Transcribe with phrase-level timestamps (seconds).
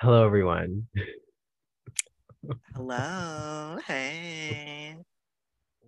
[0.00, 0.86] Hello, everyone.
[2.74, 3.78] Hello.
[3.84, 4.96] Hey.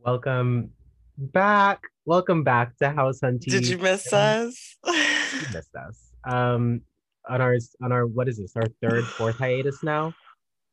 [0.04, 0.72] Welcome
[1.16, 1.84] back.
[2.04, 3.52] Welcome back to House Hunting.
[3.52, 4.76] Did you miss us?
[4.84, 6.10] You missed us.
[6.24, 6.80] Um,
[7.28, 8.56] on our on our what is this?
[8.56, 10.12] Our third, fourth hiatus now.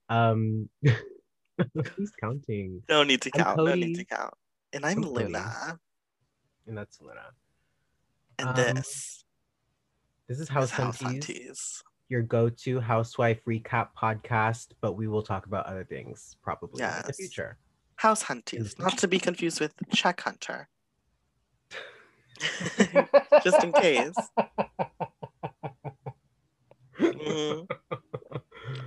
[0.10, 2.82] Um, who's counting?
[2.90, 3.58] no need to I'm count.
[3.58, 4.34] No need to count.
[4.74, 5.26] And I'm, Cody.
[5.26, 5.80] Luna.
[6.66, 7.22] And that's Luna.
[8.40, 9.26] And Um, this
[10.28, 11.84] This is House Hunties.
[12.10, 17.04] Your go-to housewife recap podcast, but we will talk about other things probably in the
[17.08, 17.18] Yes.
[17.18, 17.58] future.
[17.96, 18.78] House Hunties.
[18.80, 20.70] Not to be confused with Check Hunter.
[23.44, 24.14] Just in case.
[27.00, 27.68] Mhm.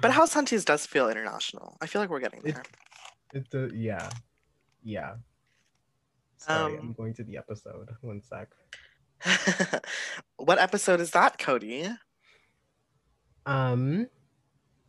[0.00, 1.76] But House Hunties does feel international.
[1.80, 2.62] I feel like we're getting It- there.
[3.32, 4.10] It's a yeah,
[4.82, 5.16] yeah.
[6.38, 7.88] Sorry, I'm Um, going to the episode.
[8.00, 8.48] One sec.
[10.37, 11.88] what episode is that, Cody?
[13.50, 14.06] Um.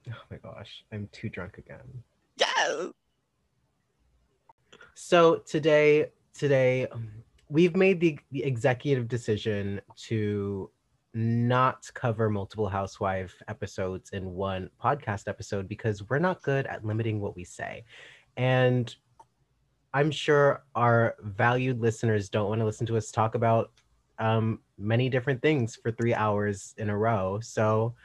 [0.08, 2.04] Oh my gosh, I'm too drunk again.
[2.38, 2.90] Yes.
[4.94, 7.10] So today, today, um,
[7.50, 10.70] we've made the, the executive decision to
[11.16, 17.20] not cover multiple housewife episodes in one podcast episode because we're not good at limiting
[17.20, 17.84] what we say.
[18.38, 18.96] And
[19.92, 23.72] I'm sure our valued listeners don't want to listen to us talk about
[24.20, 27.40] um, many different things for three hours in a row.
[27.42, 27.96] So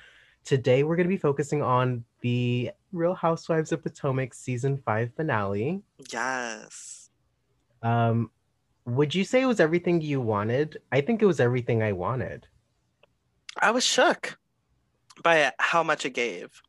[0.46, 5.82] today we're going to be focusing on the Real Housewives of Potomac season five finale.
[6.10, 7.10] Yes.
[7.82, 8.30] Um,
[8.86, 10.78] would you say it was everything you wanted?
[10.92, 12.46] I think it was everything I wanted.
[13.60, 14.38] I was shook
[15.22, 16.62] by how much it gave.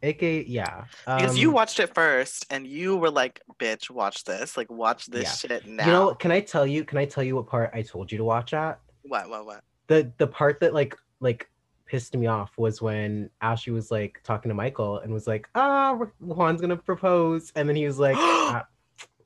[0.00, 0.84] It gave, yeah.
[1.04, 4.56] Because you um, watched it first and you were like, bitch, watch this.
[4.56, 5.56] Like, watch this Yeah.
[5.58, 5.86] shit now.
[5.86, 6.84] You know, can I tell you?
[6.84, 8.80] Can I tell you what part I told you to watch at?
[9.02, 9.64] what, what, what?
[9.88, 11.48] The the part that like like
[11.88, 15.98] pissed me off was when Ashley was like talking to Michael and was like, "Ah,
[16.20, 18.66] Juan's gonna propose," and then he was like, ah,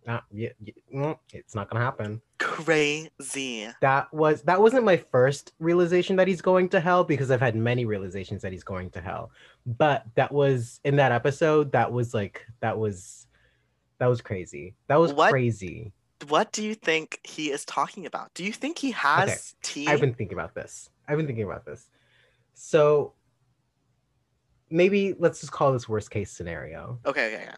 [0.08, 3.68] ah, yeah, yeah, mm, "It's not gonna happen." Crazy.
[3.80, 7.56] that was that wasn't my first realization that he's going to hell because I've had
[7.56, 9.30] many realizations that he's going to hell.
[9.66, 13.26] But that was in that episode, that was like that was
[13.98, 14.74] that was crazy.
[14.88, 15.30] That was What?
[15.30, 15.92] crazy.
[16.28, 18.32] What do you think he is talking about?
[18.34, 19.88] Do you think he has tea?
[19.88, 20.88] I've been thinking about this.
[21.08, 21.88] I've been thinking about this.
[22.54, 23.14] So
[24.70, 26.98] maybe let's just call this worst case scenario.
[27.06, 27.48] Okay, okay,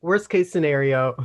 [0.00, 1.16] Worst case scenario.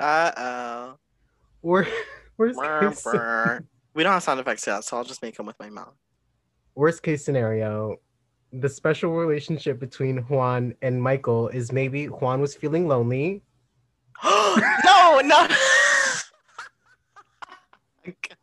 [0.00, 0.94] Uh oh.
[1.62, 1.86] Wor-
[2.36, 3.58] worst Uh case oh.
[3.94, 5.94] we don't have sound effects yet, so I'll just make them with my mouth.
[6.74, 7.96] worst case scenario,
[8.52, 13.42] the special relationship between Juan and Michael is maybe Juan was feeling lonely.
[14.24, 15.46] no, no.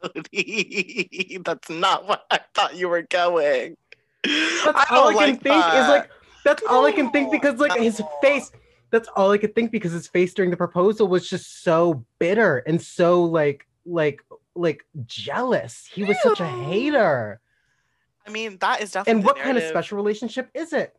[0.01, 3.77] Cody, that's not what I thought you were going.
[4.23, 6.09] That's all I can like think is like
[6.43, 8.51] that's all I can think because like his face.
[8.91, 12.59] That's all I could think because his face during the proposal was just so bitter
[12.59, 14.23] and so like like
[14.55, 15.87] like jealous.
[15.91, 17.41] He was such a hater.
[18.25, 20.95] I mean, that is definitely And what kind of special relationship is it?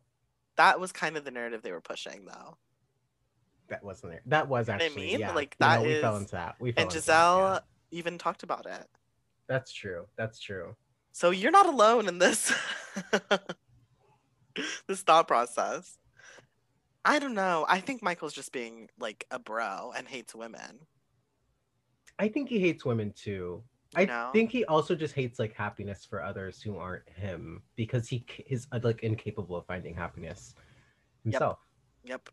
[0.56, 2.56] That was kind of the narrative they were pushing, though.
[3.68, 4.22] That wasn't there.
[4.26, 5.20] That was You know I actually mean?
[5.20, 5.32] yeah.
[5.32, 6.56] Like, You know, that we fell into that.
[6.60, 7.58] We fell And into that, yeah.
[7.90, 8.86] Even talked about it.
[9.48, 10.06] That's true.
[10.16, 10.74] That's true.
[11.12, 12.52] So you're not alone in this
[14.86, 15.98] this thought process.
[17.04, 17.64] I don't know.
[17.68, 20.80] I think Michael's just being like a bro and hates women.
[22.18, 23.62] I think he hates women too.
[23.96, 24.30] You I know?
[24.32, 28.66] think he also just hates like happiness for others who aren't him because he is
[28.72, 30.54] uh, like incapable of finding happiness
[31.22, 31.58] himself.
[32.04, 32.28] Yep.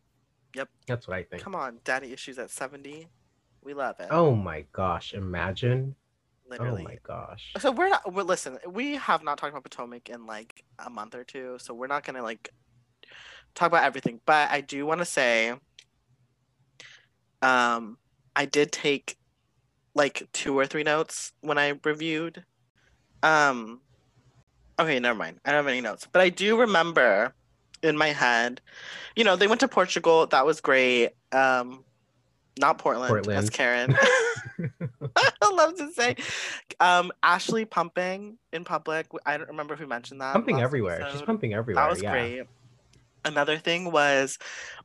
[0.56, 0.70] Yep.
[0.88, 1.41] That's what I think.
[1.44, 3.08] Come on, daddy issues at 70.
[3.63, 4.07] We love it.
[4.12, 5.13] Oh my gosh!
[5.13, 5.96] Imagine.
[6.50, 6.81] literally.
[6.81, 7.53] Oh my gosh.
[7.59, 8.13] So we're not.
[8.13, 8.57] We're listen.
[8.68, 12.03] We have not talked about Potomac in like a month or two, so we're not
[12.03, 12.50] gonna like
[13.56, 14.19] talk about everything.
[14.25, 15.53] But I do want to say,
[17.41, 17.97] um,
[18.35, 19.18] I did take
[19.96, 22.44] like two or three notes when I reviewed.
[23.22, 23.81] Um,
[24.79, 25.40] okay, never mind.
[25.46, 27.34] I don't have any notes, but I do remember
[27.84, 28.61] in my head,
[29.16, 30.26] you know, they went to Portugal.
[30.28, 31.11] That was great.
[31.32, 31.84] Um,
[32.59, 33.52] not Portland, Portland.
[33.52, 33.96] Karen.
[35.16, 36.16] I love to say.
[36.79, 39.08] Um, Ashley pumping in public.
[39.26, 40.34] I don't remember if we mentioned that.
[40.34, 41.08] pumping everywhere.
[41.11, 41.84] She's pumping everywhere.
[41.84, 42.11] That was yeah.
[42.11, 42.44] great.
[43.26, 44.38] Another thing was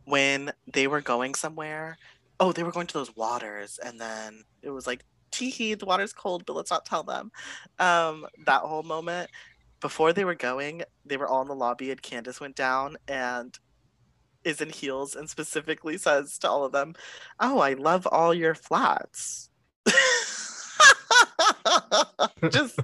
[0.04, 1.98] when they were going somewhere.
[2.40, 5.86] Oh, they were going to those waters, and then it was like, tee hee, the
[5.86, 7.32] water's cold, but let's not tell them.
[7.78, 9.30] Um, that whole moment.
[9.80, 13.56] Before they were going, they were all in the lobby, and Candace went down and
[14.44, 16.94] is in heels and specifically says to all of them,
[17.40, 19.50] Oh, I love all your flats.
[22.50, 22.78] Just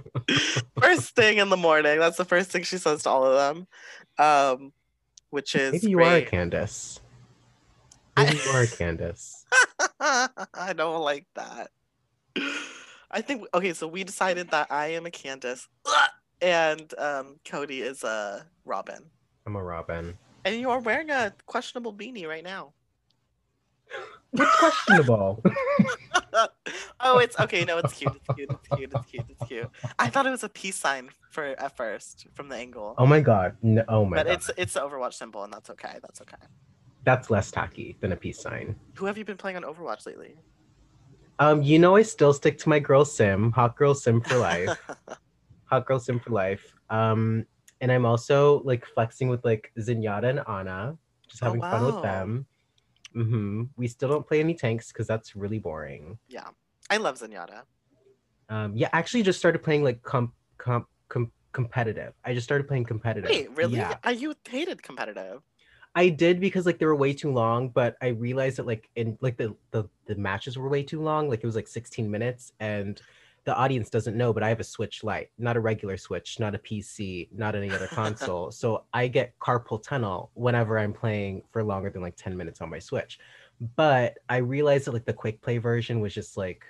[0.81, 1.99] first thing in the morning.
[1.99, 3.67] That's the first thing she says to all of them.
[4.19, 4.73] Um,
[5.31, 6.07] which is Maybe you great.
[6.07, 7.01] are a Candace.
[8.17, 9.45] Maybe you are a Candace.
[10.01, 11.71] I don't like that.
[13.11, 15.69] I think okay, so we decided that I am a Candace
[16.41, 19.11] and um Cody is a Robin.
[19.47, 20.17] I'm a Robin.
[20.45, 22.73] And you are wearing a questionable beanie right now.
[24.33, 25.43] What's questionable?
[27.01, 27.65] oh, it's okay.
[27.65, 28.13] No, it's cute.
[28.17, 28.51] It's cute.
[28.51, 28.93] It's cute.
[28.93, 29.25] It's cute.
[29.29, 29.71] It's cute.
[29.99, 33.21] I thought it was a peace sign for at first from the angle, oh my
[33.21, 33.57] god.
[33.63, 34.35] No, oh my but god.
[34.35, 35.99] it's it's the Overwatch symbol, and that's okay.
[36.03, 36.37] That's okay.
[37.05, 38.77] That's less tacky than a peace sign.
[38.97, 40.37] Who have you been playing on Overwatch lately?
[41.39, 44.79] Um, you know I still stick to my girl sim, hot girl sim for life.
[45.65, 46.75] hot girl sim for life.
[46.91, 47.47] Um,
[47.85, 50.97] and I'm also like flexing with like Zenyatta and Ana,
[51.29, 52.03] just Oh, having fun with wow.
[52.03, 52.47] them.
[53.13, 56.19] hmm We still don't play any tanks because that's really boring.
[56.29, 56.49] yeah,
[56.89, 57.65] I love Zenyatta.
[58.49, 62.15] Um, yeah, actually, just started playing like comp comp com- competitive.
[62.25, 63.31] I just started playing competitive.
[63.31, 63.75] Wait, really?
[63.75, 65.43] Yeah, I you hated competitive.
[65.95, 69.19] I did because like they were way too long, but I realized that like in
[69.21, 71.29] like the the the matches were way too long.
[71.29, 72.99] Like it was like 16 minutes, and
[73.45, 76.55] the audience doesn't know, but I have a Switch Lite, not a regular Switch, not
[76.55, 78.51] a PC, not any other console.
[78.51, 82.71] So I get carpal tunnel whenever I'm playing for longer than like 10 minutes on
[82.71, 83.19] my Switch.
[83.77, 86.65] But I realized that like the quick play version was just like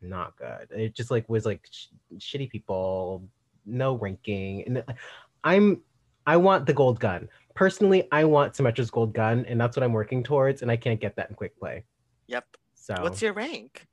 [0.00, 0.68] not good.
[0.70, 1.86] It just like was like sh-
[2.16, 3.28] shitty people,
[3.66, 4.92] no ranking, and uh,
[5.42, 5.82] I'm
[6.26, 7.28] I want the gold gun.
[7.54, 11.00] Personally, I want Symmetra's gold gun, and that's what I'm working towards, and I can't
[11.00, 11.84] get that in quick play.
[12.26, 12.44] Yep.
[12.74, 13.86] So What's your rank?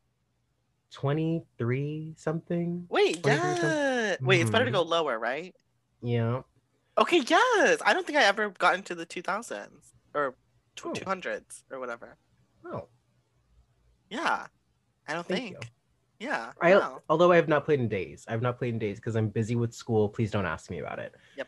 [0.91, 2.85] 23 something?
[2.89, 3.69] Wait, 23 something?
[3.69, 4.15] yeah.
[4.21, 4.75] Wait, it's better to Mhm.
[4.75, 5.55] go lower, right?
[6.01, 6.41] Yeah.
[6.97, 7.81] Okay, yes.
[7.85, 10.35] I don't think I ever got into the 2000s or
[10.75, 10.93] tw- Oh.
[10.93, 12.17] 200s or whatever.
[12.65, 12.89] Oh,
[14.09, 14.47] Yeah.
[15.07, 15.57] I don't Thank you.
[15.59, 15.71] think.
[16.19, 16.51] Yeah.
[16.61, 18.25] I although I have not played in days.
[18.27, 20.09] I've not played in days because I'm busy with school.
[20.09, 21.15] Please don't ask me about it.
[21.37, 21.47] Yep.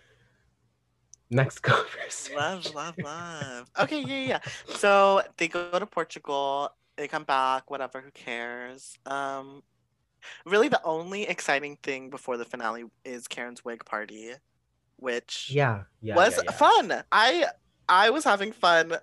[1.30, 2.36] Next conversation.
[2.38, 3.70] Love, love, love.
[3.80, 4.28] Okay, yeah.
[4.28, 4.40] yeah.
[4.76, 6.70] So they go to Portugal.
[6.98, 7.70] They come back.
[7.72, 8.02] Whatever.
[8.02, 8.98] Who cares?
[9.06, 9.64] Um,
[10.46, 14.32] really, the only exciting thing before the finale is Karen's wig party,
[14.98, 16.16] which Yeah, yeah.
[16.16, 16.52] was yeah, yeah.
[16.52, 17.04] fun.
[17.12, 17.46] I
[17.90, 18.94] I was having fun.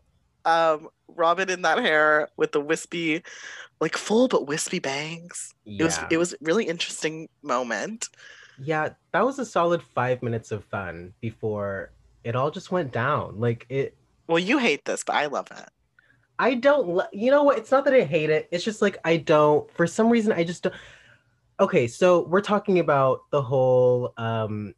[0.44, 3.22] Um, Robin in that hair with the wispy,
[3.80, 5.54] like full but wispy bangs.
[5.78, 8.08] It was it was really interesting moment.
[8.58, 11.90] yeah, that was a solid five minutes of fun before
[12.24, 13.40] it all just went down.
[13.40, 13.96] Like it
[14.28, 15.68] Well, you hate this, but I love it.
[16.40, 17.58] I don't you know what?
[17.58, 18.48] It's not that I hate it.
[18.50, 20.74] It's just like I don't for some reason I just don't
[21.60, 24.74] Okay, so we're talking about the whole um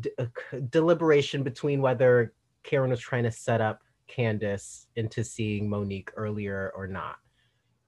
[0.00, 0.26] d- uh,
[0.70, 2.32] deliberation between whether
[2.62, 7.16] Karen was trying to set up Candace into seeing Monique earlier or not.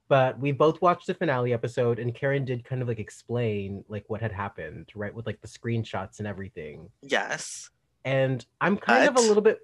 [0.08, 4.04] But we both watched the finale episode and Karen did kind of like explain like
[4.08, 5.14] what had happened, right?
[5.14, 7.70] With like the screenshots and everything Yes.
[8.04, 9.60] and i'm kind of a little bit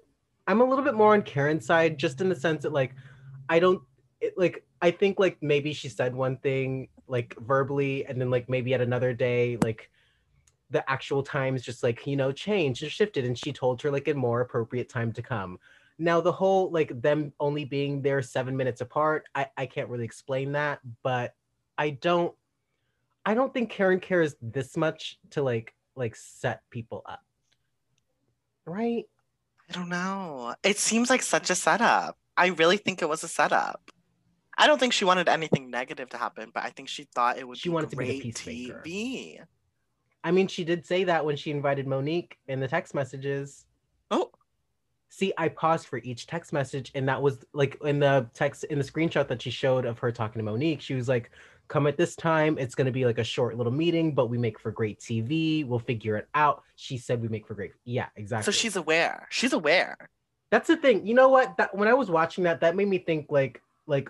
[0.47, 2.95] i'm a little bit more on karen's side just in the sense that like
[3.51, 3.81] i don't
[4.21, 8.47] it, like i think like maybe she said one thing like verbally and then like
[8.49, 9.91] maybe at another day like
[10.69, 14.07] the actual times just like you know changed and shifted and she told her like
[14.07, 15.59] a more appropriate time to come
[15.99, 20.05] now the whole like them only being there seven minutes apart i i can't really
[20.05, 21.35] explain that but
[21.77, 22.33] i don't
[23.25, 27.21] i don't think karen cares this much to like like set people up
[28.65, 29.05] right
[29.69, 30.53] I don't know.
[30.63, 32.17] It seems like such a setup.
[32.41, 33.91] I really think it was a setup.
[34.57, 37.47] I don't think she wanted anything negative to happen, but I think she thought it
[37.47, 38.81] would She be wanted to be great peacemaker.
[38.83, 39.37] TV.
[40.23, 43.65] I mean, she did say that when she invited Monique in the text messages.
[44.09, 44.31] Oh,
[45.09, 48.79] See, I paused for each text message, and that was like in the text in
[48.79, 50.79] the screenshot that she showed of her talking to Monique.
[50.81, 51.31] She was like,
[51.67, 52.57] "Come at this time.
[52.57, 55.67] It's going to be like a short little meeting, but we make for great TV.
[55.67, 58.51] We'll figure it out." She said, "We make for great." Yeah, exactly.
[58.51, 59.27] so she's aware.
[59.29, 59.97] She's aware.
[60.51, 61.05] That's the thing.
[61.07, 61.55] You know what?
[61.57, 64.09] That when I was watching that, that made me think like, like,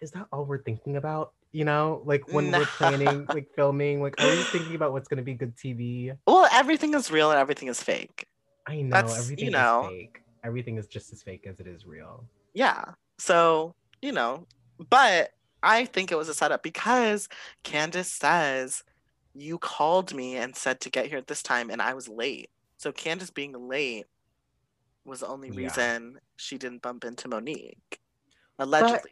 [0.00, 1.32] is that all we're thinking about?
[1.52, 2.58] You know, like when Nah.
[2.58, 6.16] we're planning, like filming, like, are we thinking about what's going to be good TV?
[6.26, 8.26] Well, everything is real and everything is fake.
[8.66, 9.84] I know That's- you everything know.
[9.84, 10.20] is fake.
[10.44, 12.24] Everything is just as fake as it is real.
[12.52, 12.84] Yeah.
[13.18, 14.46] So, you know,
[14.90, 15.30] but
[15.62, 17.28] I think it was a setup because
[17.62, 18.82] Candace says,
[19.32, 22.50] You called me and said to get here at this time, and I was late.
[22.78, 24.04] So, Candace being late
[25.04, 25.56] was the only Yeah.
[25.68, 28.00] reason she didn't bump into Monique.
[28.58, 29.10] Allegedly.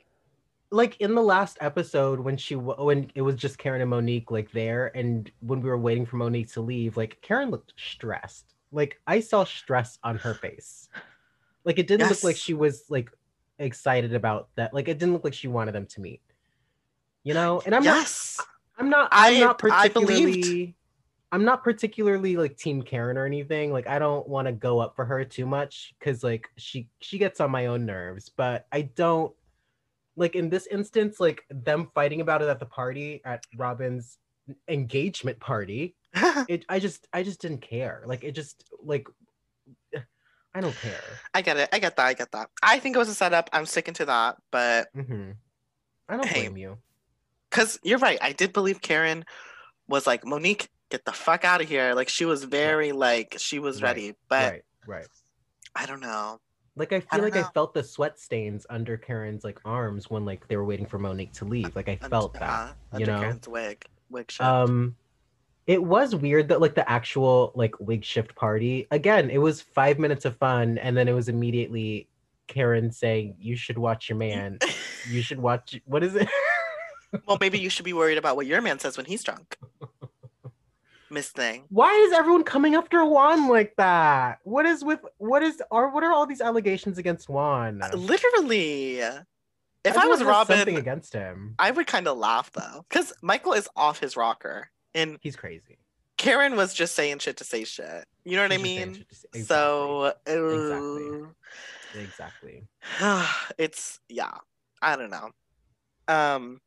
[0.71, 4.51] Like in the last episode when she when it was just Karen and Monique like
[4.53, 8.55] there, and when we were waiting for Monique to leave, like Karen looked stressed.
[8.71, 10.89] Like I saw stress on her face.
[11.65, 13.11] Like it didn't look like she was like
[13.59, 14.73] excited about that.
[14.73, 16.23] Like it didn't look like she wanted them to meet.
[17.23, 18.39] You know, and I'm not yes.
[18.79, 19.09] I'm I'm not.
[19.13, 20.75] I'm I- not I particularly.
[21.33, 23.73] I'm not particularly like Team Karen or anything.
[23.73, 27.19] Like I don't want to go up for her too much because like she she
[27.19, 28.29] gets on my own nerves.
[28.29, 29.35] But I don't
[30.15, 34.19] like in this instance like them fighting about it at the party at Robin's
[34.69, 35.97] engagement party.
[36.49, 38.03] It I just I just didn't care.
[38.07, 39.09] Like it just like
[40.55, 41.21] I don't care.
[41.33, 41.71] I get it.
[41.73, 42.07] I get that.
[42.07, 42.51] I get that.
[42.62, 43.49] I think it was a setup.
[43.55, 44.37] I'm sticking to that.
[44.51, 45.31] But hmm
[46.09, 46.43] I don't Hey.
[46.43, 46.77] blame you.
[47.49, 49.25] because you're right, I did believe Karen
[49.89, 51.95] was like, Monique, get the fuck out of here.
[51.95, 54.15] Like she was very like she was Right, ready.
[54.29, 55.07] But right, right.
[55.75, 56.39] I don't know.
[56.77, 60.25] Like I feel don't like I felt the sweat stains under Karen's like arms when
[60.25, 61.75] like they were waiting for Monique to leave.
[61.75, 62.77] Like I felt that.
[62.93, 63.21] uh, you know?
[63.21, 63.85] Karen's wig.
[64.11, 64.47] Wig shift.
[64.47, 64.97] Um
[65.67, 69.99] it was weird that like the actual like wig shift party again, it was five
[69.99, 72.09] minutes of fun and then it was immediately
[72.49, 74.59] Karen saying, You should watch your man.
[75.11, 76.29] You should watch what is it?
[77.27, 79.57] well, maybe you should be worried about what your man says when he's drunk.
[81.12, 81.64] Miss Thing.
[81.69, 84.38] Why is everyone coming after Juan like that?
[84.45, 87.83] What is with what is are what are all these allegations against Juan?
[87.95, 89.00] Literally.
[89.85, 91.54] If I was Robin, something against him.
[91.59, 95.78] I would kind of laugh though, because Michael is off his rocker, and He's crazy.
[96.16, 98.04] Karen was just saying shit to say shit.
[98.25, 99.04] You know what I He's just saying mean?
[99.33, 99.42] Exactly.
[99.42, 101.23] So Exactly.
[101.90, 102.64] uh, exactly.
[103.59, 104.33] it's yeah
[104.81, 105.31] i don't know
[106.09, 106.61] um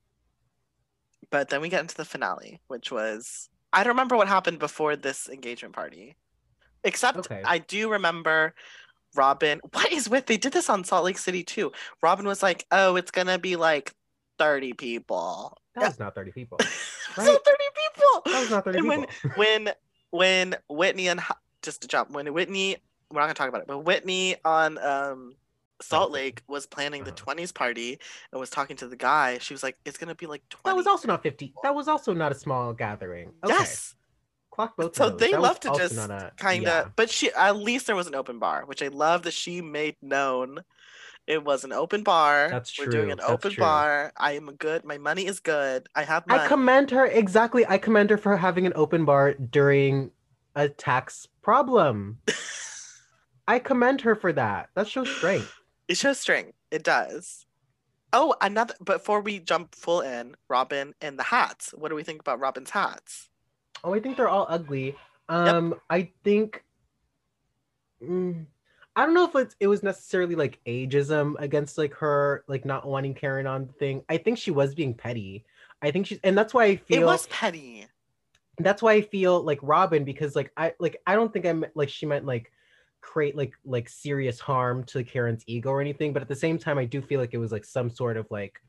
[1.31, 4.96] but then we get into the finale which was i don't remember what happened before
[4.96, 6.15] this engagement party
[6.84, 7.41] except Okay.
[7.46, 8.53] i do remember
[9.15, 12.65] robin what is with they did this on salt lake city too robin was like
[12.72, 13.94] oh it's gonna be like
[14.39, 16.58] 30 people That was not 30 people.
[17.15, 17.27] so Right.
[17.27, 19.05] 30 people That was not 30 And people.
[19.36, 19.74] when when
[20.12, 21.22] when Whitney and
[21.62, 22.77] just to jump when Whitney
[23.12, 25.36] we're not gonna talk about it, but Whitney on um
[25.82, 27.34] Salt Lake was planning the Uh-huh.
[27.34, 28.00] 20s party
[28.32, 29.38] and was talking to the guy.
[29.39, 31.53] She was like, "It's gonna be like 20." that was also not 50.
[31.63, 33.34] That was also not a small gathering.
[33.44, 33.53] Okay.
[33.53, 33.96] yes.
[34.51, 35.98] Clock both So they That love to just
[36.38, 36.86] kind of, yeah.
[36.96, 39.98] but she at least there was an open bar, which I love that she made
[40.01, 40.60] known.
[41.27, 42.48] It was an open bar.
[42.50, 42.86] That's true.
[42.86, 43.62] We're doing an that's open true.
[43.62, 44.13] bar.
[44.15, 44.86] I am good.
[44.86, 45.89] My money is good.
[45.94, 46.39] I have money.
[46.44, 47.65] I commend her exactly.
[47.67, 50.12] I commend her for having an open bar during
[50.55, 52.20] a tax problem.
[53.48, 54.70] I commend her for that.
[54.75, 55.51] That shows strength.
[55.87, 56.53] It shows strength.
[56.71, 57.45] It does.
[58.13, 58.73] Oh, another.
[58.83, 61.73] Before we jump full in, Robin and the hats.
[61.77, 63.29] What do we think about Robin's hats?
[63.83, 64.95] Oh, I think they're all ugly.
[65.29, 66.63] Um, I think.
[68.01, 68.45] Mm,
[68.95, 72.87] I don't know if it's, it was necessarily like ageism against like her like not
[72.87, 74.03] wanting Karen on the thing.
[74.07, 75.45] I think she was being petty.
[75.81, 77.85] I think she's, and that's why I feel It was petty.
[78.59, 81.89] that's why I feel like Robin because like I like I don't think I'm like
[81.89, 82.51] she meant like
[83.05, 86.77] create like like serious harm to Karen's ego or anything, but at the same time
[86.77, 88.59] I do feel like it was like some sort of like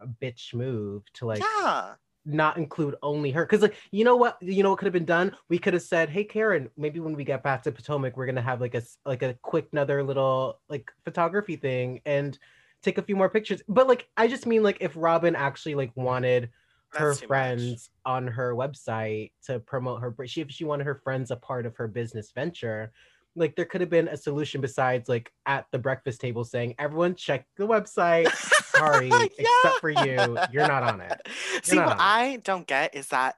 [0.00, 1.94] a bitch move to like yeah.
[2.26, 5.04] not include only her because like you know what you know what could have been
[5.04, 8.26] done we could have said hey karen maybe when we get back to potomac we're
[8.26, 12.38] gonna have like a like a quick another little like photography thing and
[12.82, 15.92] take a few more pictures but like i just mean like if robin actually like
[15.94, 16.50] wanted
[16.88, 17.28] her too much.
[17.28, 21.66] friends on her website to promote her she if she wanted her friends a part
[21.66, 22.92] of her business venture
[23.36, 27.14] like there could have been a solution besides like at the breakfast table saying everyone
[27.14, 28.32] check the website.
[28.66, 30.38] Sorry except for you.
[30.52, 31.20] You're not on it.
[31.62, 31.96] See, what it.
[31.98, 33.36] I don't get is that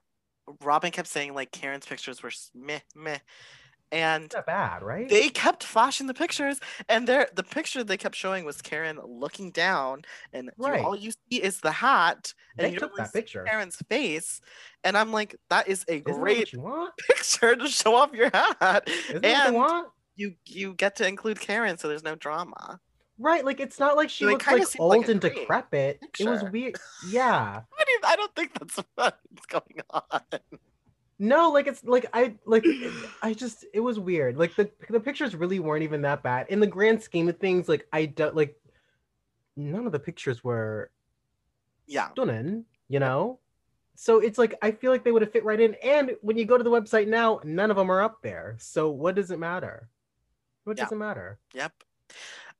[0.63, 3.19] Robin kept saying like Karen's pictures were meh meh,
[3.91, 5.07] and It's not bad, right?
[5.07, 9.51] they kept flashing the pictures, and there the picture they kept showing was Karen looking
[9.51, 10.01] down,
[10.33, 13.19] and you- all you see is the hat, and They you took don't that see
[13.19, 13.43] picture.
[13.47, 14.41] Karen's face,
[14.83, 16.53] and I'm like, that is a Isn't great
[17.07, 19.87] picture to show off your hat, Isn't that what they and want?
[20.15, 22.79] you you get to include Karen, so there's no drama.
[23.19, 25.99] Right, like it's not like she So looks like seemed like old and decrepit.
[26.19, 26.75] It was weird.
[27.09, 27.61] Yeah.
[27.79, 30.21] I mean, I don't think that's what's going on.
[31.19, 32.63] No, like it's like I like
[33.23, 34.37] I just it was weird.
[34.37, 36.47] Like the the pictures really weren't even that bad.
[36.49, 38.55] In the grand scheme of things, like I don't like
[39.55, 40.91] none of the pictures were
[41.87, 42.11] Yeah.
[42.11, 43.39] stunning, you know?
[43.95, 45.73] So it's like I feel like they would have fit right in.
[45.83, 48.55] And when you go to the website now, none of them are up there.
[48.59, 49.89] So what does it matter?
[50.65, 50.83] What Yeah.
[50.83, 51.39] does it matter?
[51.53, 51.83] Yep.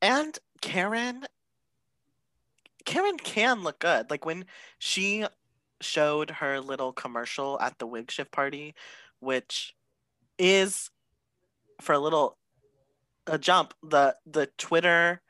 [0.01, 1.27] And Karen
[2.85, 4.09] Karen can look good.
[4.09, 4.45] Like when
[4.79, 5.25] she
[5.81, 8.74] showed her little commercial at the wig shift party,
[9.19, 9.74] which
[10.38, 10.89] is
[11.81, 12.38] for a little
[13.25, 15.22] a jump, the the Twitter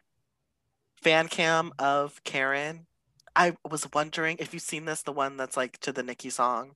[1.01, 2.87] fan cam of Karen.
[3.35, 6.75] I was wondering if you've seen this, the one that's like to the Nicki song,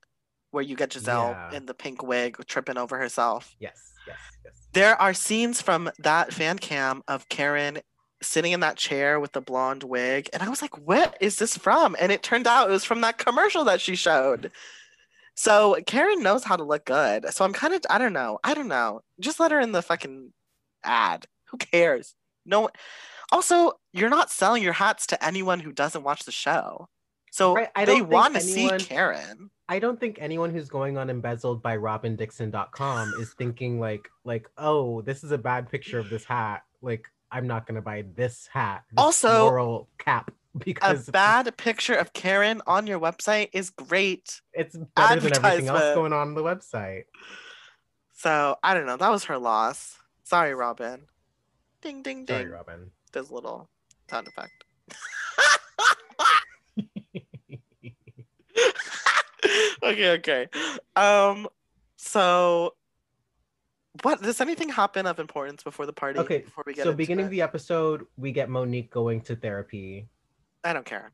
[0.51, 1.58] where you get Gizelle Yeah.
[1.58, 4.54] in the pink wig tripping over herself Yes, yes, yes.
[4.74, 7.80] there are scenes from that fan cam of Karen
[8.22, 10.30] sitting in that chair with the blonde wig.
[10.34, 11.96] And I was like, what is this from?
[12.00, 14.51] And it turned out it was from that commercial that she showed.
[15.36, 17.34] So Karen knows how to look good.
[17.34, 18.40] So I'm kind of, I don't know.
[18.44, 19.01] I don't know.
[19.20, 20.34] Just let her in the fucking
[20.84, 21.25] ad.
[21.50, 22.16] Who cares?
[22.46, 22.70] No.
[23.32, 26.90] Also, you're not selling your hats to anyone who doesn't watch the show.
[27.32, 29.50] So Right, I they want to see Karen.
[29.70, 35.01] I don't think anyone who's going on embezzled by robindixon.com is thinking like like oh
[35.01, 38.84] this is a bad picture of this hat like I'm not gonna buy this hat
[38.92, 44.42] this Also, floral cap because A bad picture of Karen on your website is great.
[44.54, 47.04] it's better than everything else going on on the website.
[48.14, 48.98] So I don't know.
[48.98, 49.98] That was her loss.
[50.24, 51.02] Sorry, Robin.
[51.82, 52.38] Ding, ding, ding.
[52.38, 52.92] Sorry, Robin.
[53.12, 53.70] This little
[54.10, 54.64] sound effect.
[59.84, 60.48] okay, okay.
[60.96, 61.48] Um,
[61.98, 62.76] so
[64.03, 66.19] what does anything happen of importance before the party?
[66.19, 67.29] Okay, before we get so beginning it?
[67.29, 70.07] the episode, we get Monique going to therapy.
[70.63, 71.12] I don't care.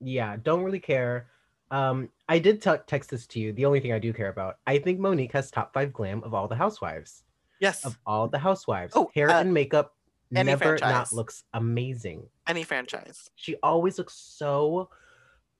[0.00, 1.28] Yeah, don't really care.
[1.70, 3.52] Um, I did te- text this to you.
[3.52, 6.32] The only thing I do care about, I think Monique has top five glam of
[6.32, 7.24] all the housewives.
[7.60, 9.94] Yes, Of all the housewives, Oh, hair uh, and makeup
[10.34, 12.28] any never not looks amazing.
[12.46, 13.30] any franchise.
[13.36, 14.90] She always looks so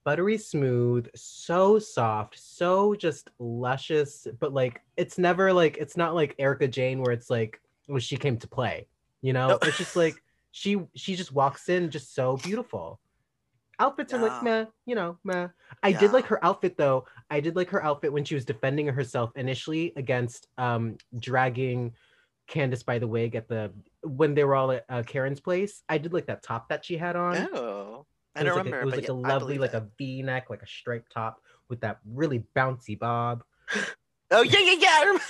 [0.06, 4.28] buttery smooth, so soft, so just luscious.
[4.38, 8.16] But like, it's never like it's not like Erika Jayne where it's like when she
[8.16, 8.86] came to play.
[9.20, 9.58] You know, No.
[9.62, 10.14] it's just like
[10.52, 13.00] she she just walks in just so beautiful.
[13.80, 14.42] Outfits are like Yeah.
[14.42, 15.48] meh, you know, meh.
[15.82, 17.06] I did like her outfit though.
[17.28, 21.94] I did like her outfit when she was defending herself initially against um dragging
[22.46, 23.72] Candace by the wig at the
[24.02, 25.82] when they were all at uh, Karen's place.
[25.88, 27.48] I did like that top that she had on.
[27.52, 27.95] Oh,
[28.36, 28.78] I It don't was like remember.
[28.78, 31.98] a, it was like a lovely, like a V-neck, like a striped top with that
[32.04, 33.42] really bouncy bob.
[34.32, 34.88] Oh yeah, yeah, yeah.
[34.88, 35.20] I remember,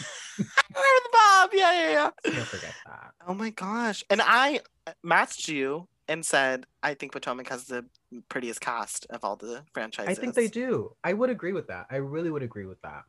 [1.03, 1.51] the bob.
[1.53, 1.91] Yeah, yeah,
[2.25, 2.33] yeah.
[2.33, 3.11] Can't forget that.
[3.29, 4.03] Oh my gosh.
[4.09, 7.85] And I uh, matched you and said, I think Potomac has the
[8.31, 10.17] prettiest cast of all the franchises.
[10.17, 10.97] I think they do.
[11.05, 11.89] I would agree with that.
[11.91, 13.03] I really would agree with that.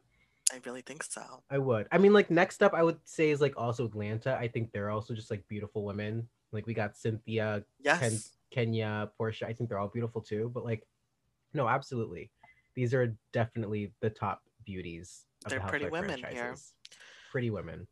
[0.52, 1.22] I really think so.
[1.50, 1.88] I would.
[1.90, 4.36] I mean, like next up, I would say is like also Atlanta.
[4.36, 6.28] I think they're also just like beautiful women.
[6.52, 8.32] Like we got Cynthia, Yes.
[8.52, 9.44] Ken, Kenya, Porsha.
[9.44, 10.52] I think they're all beautiful too.
[10.54, 10.86] But like,
[11.54, 12.32] no, absolutely,
[12.76, 15.26] these are definitely the top beauties.
[15.46, 16.56] Of They're the pretty women here.
[17.32, 17.88] Pretty women.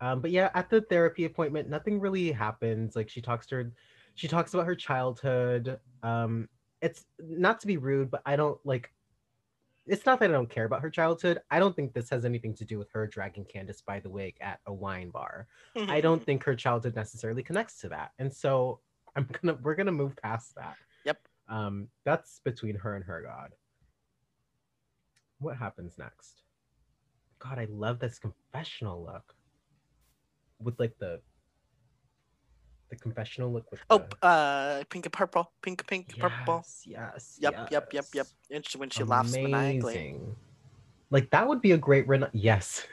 [0.00, 2.96] Um, but yeah, at the therapy appointment, nothing really happens.
[2.96, 3.72] Like she talks to her,
[4.14, 5.78] she talks about her childhood.
[6.02, 6.48] Um,
[6.82, 8.92] it's not to be rude, but I don't like.
[9.86, 11.40] It's not that I don't care about her childhood.
[11.48, 14.34] I don't think this has anything to do with her dragging Candace by the wig
[14.40, 15.46] at a wine bar.
[15.76, 18.10] I don't think her childhood necessarily connects to that.
[18.18, 18.80] And so
[19.16, 20.76] I'm gonna we're gonna move past that.
[21.04, 21.18] Yep.
[21.48, 23.52] Um, that's between her and her God.
[25.38, 26.42] What happens next?
[27.38, 29.34] God, I love this confessional look.
[30.60, 31.20] With like the
[32.90, 36.64] the confessional look with Oh, the, uh, pink and purple, pink, pink, purple.
[36.64, 37.38] Yes, yes.
[37.40, 38.26] Yep, yep, yep, yep.
[38.50, 40.14] And she, when she laughs maniacally.
[41.10, 42.86] Like that would be a great rena- yes.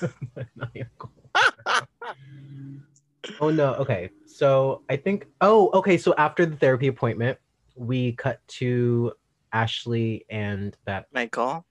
[0.56, 1.12] Maniacal.
[3.40, 4.10] oh no, okay.
[4.26, 7.38] So I think oh, okay, so after the therapy appointment,
[7.74, 9.12] we cut to
[9.52, 11.64] Ashley and that Michael.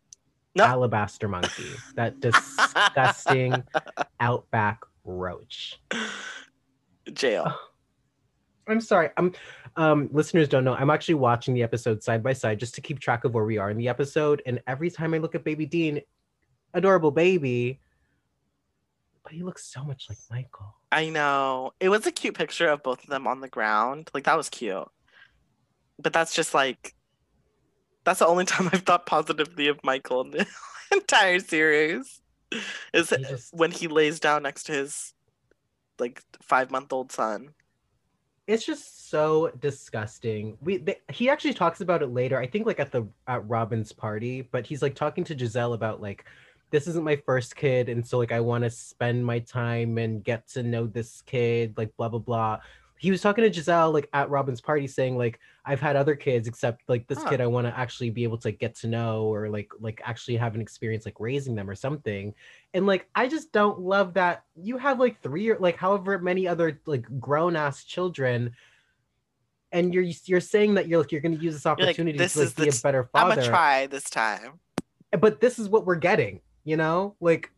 [0.56, 0.64] No.
[0.64, 1.70] alabaster monkey.
[1.96, 3.64] That disgusting
[4.20, 5.82] outback roach.
[7.12, 7.54] Jail.
[8.68, 9.10] I'm sorry.
[9.18, 9.34] I'm
[9.76, 10.74] um listeners don't know.
[10.74, 13.58] I'm actually watching the episode side by side just to keep track of where we
[13.58, 14.42] are in the episode.
[14.46, 16.02] And every time I look at baby Dean,
[16.74, 17.80] adorable baby,
[19.26, 20.74] but he looks so much like Michael.
[20.92, 21.74] I know.
[21.82, 24.10] It was a cute picture of both of them on the ground.
[24.14, 24.88] Like that was cute.
[26.00, 26.94] But that's just like
[28.06, 30.48] that's the only time I've thought positively of Michael in the
[30.94, 32.22] entire series.
[32.94, 35.14] Is He just- when he lays down next to his
[36.00, 37.50] like five month old son.
[38.48, 40.56] It's just so disgusting.
[40.62, 42.40] We they, he actually talks about it later.
[42.40, 46.00] I think like at the at Robin's party, but he's like talking to Gizelle about
[46.00, 46.26] like
[46.72, 50.24] this isn't my first kid and so like I want to spend my time and
[50.24, 52.60] get to know this kid like blah blah blah.
[52.98, 56.48] He was talking to Gizelle like at Robin's party saying like I've had other kids
[56.48, 59.26] except like this kid I want to actually be able to like, get to know
[59.26, 62.34] or like like actually have an experience like raising them or something.
[62.74, 66.48] And like I just don't love that you have like three or like however many
[66.48, 68.56] other like grown ass children
[69.72, 72.34] and you're you're saying that you're like you're going to use this like, opportunity "This
[72.34, 74.60] to like, be the a better I'm gonna try this time.
[75.20, 77.52] but this is what we're getting you know like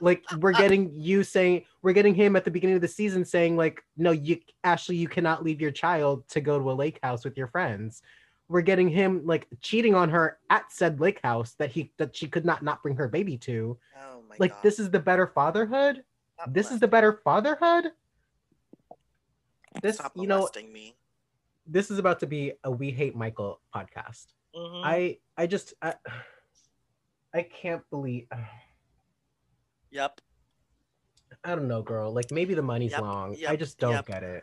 [0.00, 3.56] like we're getting you saying we're getting him at the beginning of the season saying
[3.56, 7.24] like no you ashley you cannot leave your child to go to a lake house
[7.24, 8.02] with your friends
[8.48, 12.28] we're getting him like cheating on her at said lake house that he that she
[12.28, 14.62] could not not bring her baby to Oh my like god.
[14.62, 16.04] this is the better fatherhood
[16.38, 17.86] God this is the better fatherhood
[19.82, 20.94] this Stop you know me.
[21.66, 24.26] this is about to be a we hate Michael podcast.
[24.54, 24.82] Mhm.
[24.84, 25.94] I I just I,
[27.34, 28.26] I can't believe
[29.90, 30.20] Yep.
[31.44, 32.12] I don't know, girl.
[32.12, 33.36] Like maybe the money's Yep, long.
[33.46, 34.06] I just don't yep.
[34.06, 34.42] get it.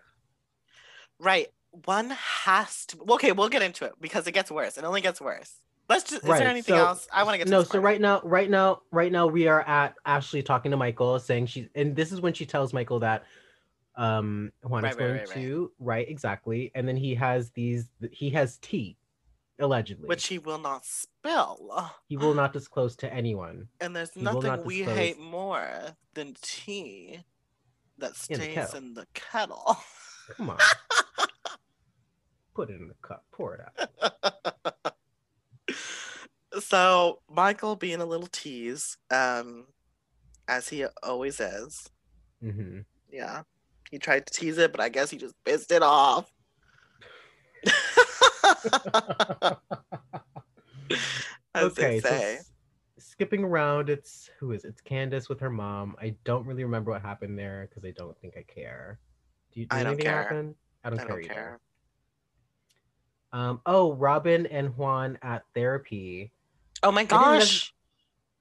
[1.20, 1.48] Right.
[1.86, 2.98] One has to.
[3.12, 4.78] Okay, we'll get into it because it gets worse.
[4.78, 5.56] It only gets worse.
[5.90, 6.24] Let's just.
[6.24, 6.34] Right.
[6.36, 7.08] Is there anything so- else?
[7.12, 7.84] I want to get to No, so part.
[7.84, 11.70] right now, right now, right now, we are at Ashley talking to Michael, saying she,
[11.76, 13.24] and this is when she tells Michael that
[13.98, 15.36] um Juan is Right, right, going right, right.
[15.36, 18.96] to right exactly, and then he has these, he has tea,
[19.62, 21.92] allegedly, Which he will not spill.
[22.08, 23.68] he will not disclose to anyone.
[23.80, 25.70] And there's He nothing not we hate more
[26.14, 27.20] than tea
[27.98, 28.78] that In the stays kettle.
[28.78, 29.78] in the kettle.
[30.38, 30.58] Come on,
[32.56, 33.62] put it in the cup, pour it
[34.16, 34.94] out.
[36.60, 39.66] so Michael being a little tease, um,
[40.48, 41.90] as he always is.
[42.44, 42.80] Mm-hmm.
[43.12, 43.44] Yeah.
[43.90, 46.32] He tried to tease it, but I guess he just pissed it off.
[51.56, 52.38] Okay, so
[52.98, 54.70] skipping around, it's who is it?
[54.70, 55.96] it's Candace with her mom.
[56.02, 59.00] I don't really remember what happened there because I don't think I care.
[59.54, 59.66] Do you?
[59.66, 60.24] Did I don't anything care.
[60.24, 60.56] happen?
[60.84, 61.16] I don't I care.
[61.16, 61.60] don't care.
[63.34, 63.62] Um.
[63.66, 66.32] Oh, Robin and Juan at therapy.
[66.84, 67.74] Oh my gosh.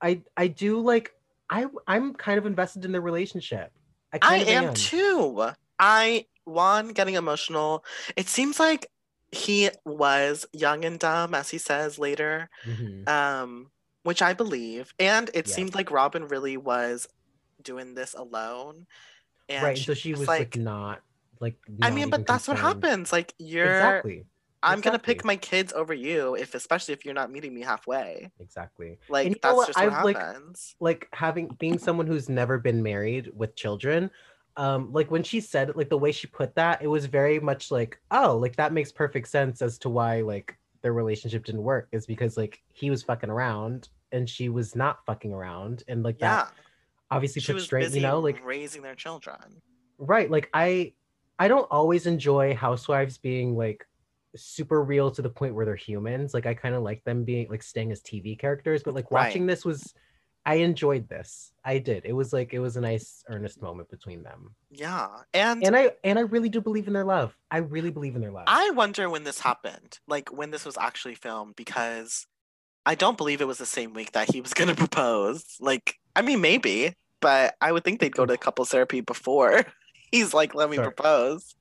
[0.01, 1.13] I I do like.
[1.49, 3.73] I I'm kind of invested in their relationship.
[4.13, 5.51] I, I am too.
[5.79, 7.85] I Juan getting emotional.
[8.17, 8.87] It seems like
[9.33, 12.51] he was young and dumb, as he says later.
[12.65, 13.09] Mhm.
[13.09, 13.71] Um,
[14.03, 14.95] which I believe.
[14.99, 15.55] And it Yeah.
[15.55, 17.07] seemed like Robin really was
[17.63, 18.87] doing this alone.
[19.49, 19.79] And Right.
[19.79, 21.03] So she was was like, not
[21.41, 21.57] like.
[21.83, 23.13] I mean, but that's what happens.
[23.13, 24.27] Like you're Exactly.
[24.63, 28.31] I'm gonna pick my kids over you if especially if you're not meeting me halfway.
[28.41, 28.99] Exactly.
[29.09, 29.67] Like that's what?
[29.69, 30.77] just what I've, like, happens.
[30.81, 34.11] like having being someone who's never been married with children
[34.57, 37.71] um like when she said like the way she put that it was very much
[37.71, 41.89] like oh like that makes perfect sense as to why like their relationship didn't work
[41.93, 46.17] is because like he was fucking around and she was not fucking around and like
[46.19, 46.37] yeah.
[46.37, 46.53] that
[47.11, 49.39] obviously She put straight you know like raising their children.
[49.99, 50.93] right like i
[51.39, 53.87] i don't always enjoy housewives being like
[54.37, 57.49] super real to the point where they're humans like i kind of like them being
[57.51, 59.27] like staying as tv characters but like Right.
[59.27, 59.93] watching this was
[60.47, 64.23] i enjoyed this i did it was like it was a nice earnest moment between
[64.23, 65.09] them Yeah.
[65.35, 68.21] And, and i and i really do believe in their love i really believe in
[68.21, 72.27] their love I wonder when this happened, like when this was actually filmed, because
[72.87, 75.45] I don't believe it was the same week that he was gonna propose.
[75.61, 79.65] Like, I mean, maybe, but I would think they'd go to couples therapy before
[80.11, 80.91] he's like, "Let me Sure.
[80.91, 81.55] propose."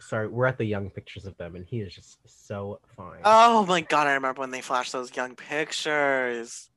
[0.00, 3.66] sorry we're at the young pictures of them and he is just so fine Oh
[3.66, 6.70] my god, I remember when they flashed those young pictures.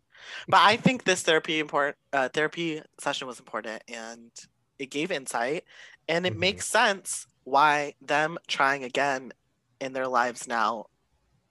[0.48, 4.32] But I think this therapy import uh, therapy session was important, and
[4.80, 5.64] it gave insight,
[6.08, 6.40] and it Mhm.
[6.40, 9.34] makes sense why them trying again
[9.80, 10.86] in their lives now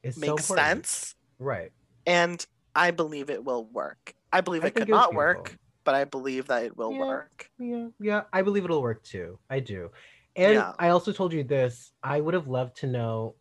[0.03, 0.87] it's makes important.
[0.87, 1.15] sense.
[1.39, 1.73] right
[2.07, 4.15] and I believe it will work.
[4.33, 5.59] I believe I it could it not work, beautiful.
[5.85, 6.99] but I believe that it will Yeah.
[6.99, 7.51] work.
[7.59, 9.39] Yeah, yeah, I believe it'll work too.
[9.51, 9.91] I do.
[10.37, 10.73] And Yeah.
[10.79, 11.93] I also told you this.
[12.03, 13.35] I would have loved to know.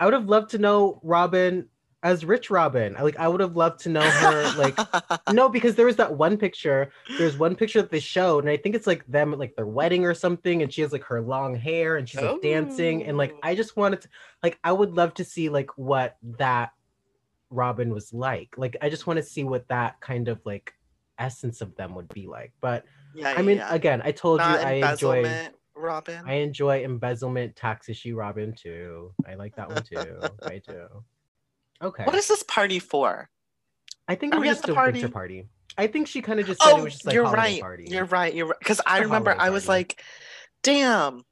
[0.00, 1.68] I would have loved to know Robin
[2.04, 2.96] as rich Robin.
[2.96, 3.18] I like.
[3.18, 4.54] I would have loved to know her.
[4.56, 4.78] Like,
[5.32, 6.92] no, because there was that one picture.
[7.18, 9.66] There's one picture that they showed, and I think it's like them at like their
[9.66, 13.16] wedding or something, and she has like her long hair and she's like dancing, and
[13.18, 13.38] like Oh.
[13.42, 14.08] I just wanted to,
[14.42, 16.72] like, I would love to see like what that
[17.50, 18.54] Robin was like.
[18.56, 20.74] Like, I just want to see what that kind of like
[21.18, 22.52] essence of them would be like.
[22.60, 22.84] But
[23.14, 23.72] yeah, I mean, yeah.
[23.72, 25.50] again, I told you I enjoy.
[25.74, 26.22] Robin.
[26.26, 29.12] I enjoy embezzlement tax issue Robin too.
[29.26, 30.20] I like that one too.
[30.44, 30.86] I do.
[31.82, 32.04] Okay.
[32.04, 33.28] What is this party for?
[34.08, 35.00] I think are it was just a party?
[35.00, 35.48] winter party.
[35.78, 37.60] I think she kind of just said it Oh, was just like you're right.
[37.60, 37.86] party.
[37.88, 38.34] You're right.
[38.34, 38.58] You're right.
[38.58, 39.78] Because I remember I was party.
[39.80, 40.02] like,
[40.62, 41.24] "Damn,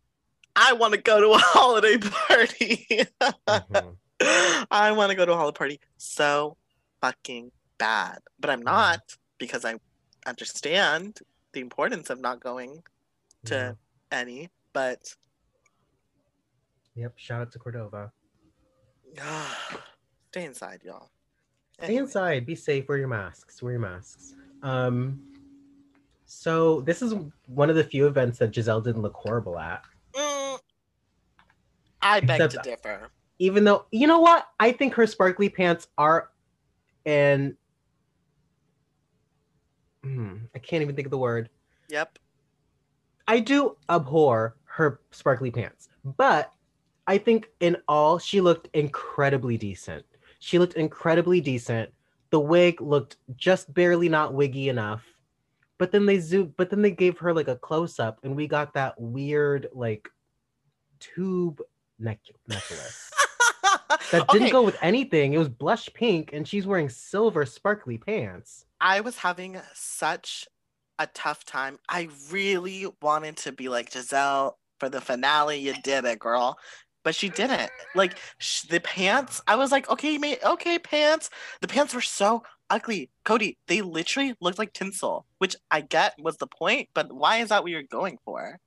[0.57, 2.87] I want to go to a holiday party.
[3.49, 3.97] Mhm.
[4.71, 6.57] I want to go to a holiday party so
[7.01, 9.01] fucking bad, but I'm not
[9.39, 9.75] because I
[10.27, 11.21] understand
[11.53, 12.83] the importance of not going
[13.47, 14.19] to Yeah.
[14.19, 14.51] any.
[14.73, 15.15] But
[16.97, 17.13] Yep.
[17.17, 18.13] Shout out to Cordova.
[20.31, 21.11] stay inside, y'all.
[21.83, 22.47] Stay inside.
[22.47, 22.89] Be safe.
[22.89, 23.63] Wear your masks.
[23.63, 24.35] Wear your masks.
[24.63, 25.21] Um.
[26.27, 27.15] So this is
[27.47, 29.83] one of the few events that Gizelle didn't look horrible at.
[30.15, 30.61] Mm,
[32.03, 33.09] I beg Except- to differ.
[33.41, 36.31] Even though you know what, I think her sparkly pants are,
[37.07, 37.57] and
[40.05, 41.51] Hmm, I can't even think of the word.
[41.89, 42.19] Yep.
[43.29, 46.53] I do abhor her sparkly pants, but
[47.07, 50.05] I think in all she looked incredibly decent.
[50.41, 51.91] She looked incredibly decent.
[52.31, 55.05] The wig looked just barely not wiggy enough.
[55.79, 58.47] But then they zoomed, but then they gave her like a close up and we
[58.47, 60.11] got that weird like
[60.99, 61.61] tube
[61.99, 63.11] neck- necklace
[64.11, 65.33] that didn't Okay, go with anything.
[65.33, 68.67] It was blush pink, and she's wearing silver sparkly pants.
[68.81, 70.49] I was having such
[70.99, 71.79] a tough time.
[71.89, 75.59] I really wanted to be like Gizelle for the finale.
[75.59, 76.59] You did it, girl.
[77.03, 77.71] But she didn't.
[77.95, 81.31] Like sh- the pants, I was like, okay, mate, okay, pants.
[81.61, 83.11] The pants were so ugly.
[83.25, 87.49] Cody, they literally looked like tinsel, which I get was the point, but why is
[87.49, 88.59] that what you're going for?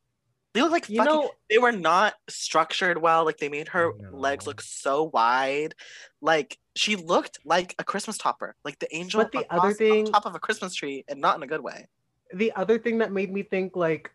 [0.53, 3.25] They look like You fucking know, they were not structured well.
[3.25, 5.73] Like they made her legs look so wide.
[6.21, 9.75] Like she looked like a Christmas topper, like the angel But the across- other on
[9.75, 11.87] thing- top of a Christmas tree, and not in a good way.
[12.35, 14.11] the other thing that made me think like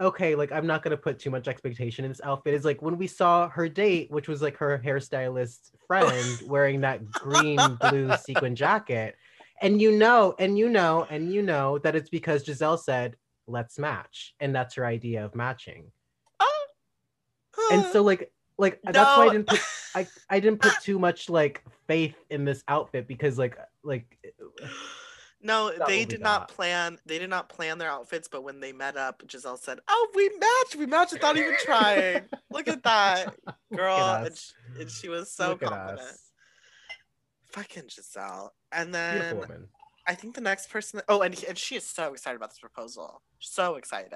[0.00, 2.96] okay like i'm not to put too much expectation in this outfit is like when
[2.96, 8.56] we saw her date which was like her hairstylist friend wearing that green blue sequin
[8.56, 9.14] jacket
[9.60, 13.16] and you know and you know and you know that it's because gizelle said
[13.50, 15.90] let's match and that's her idea of matching.
[16.38, 16.44] Uh,
[17.72, 19.60] and uh, so like like that's why i didn't put
[19.94, 24.18] i i didn't put too much like faith in this outfit because like like
[24.64, 24.68] uh,
[25.42, 26.98] no, not they did not plan.
[27.06, 30.28] They did not plan their outfits, but when they met up, Gizelle said, "Oh, we
[30.28, 30.76] matched.
[30.76, 32.22] We matched without even trying.
[32.50, 36.18] Look at that, look at girl!" and, she, and she was so Look confident.
[37.52, 38.50] Fucking Gizelle.
[38.72, 39.42] And then
[40.06, 41.00] I think the next person.
[41.08, 43.22] oh, and and she is so excited about this proposal.
[43.38, 44.12] So excited.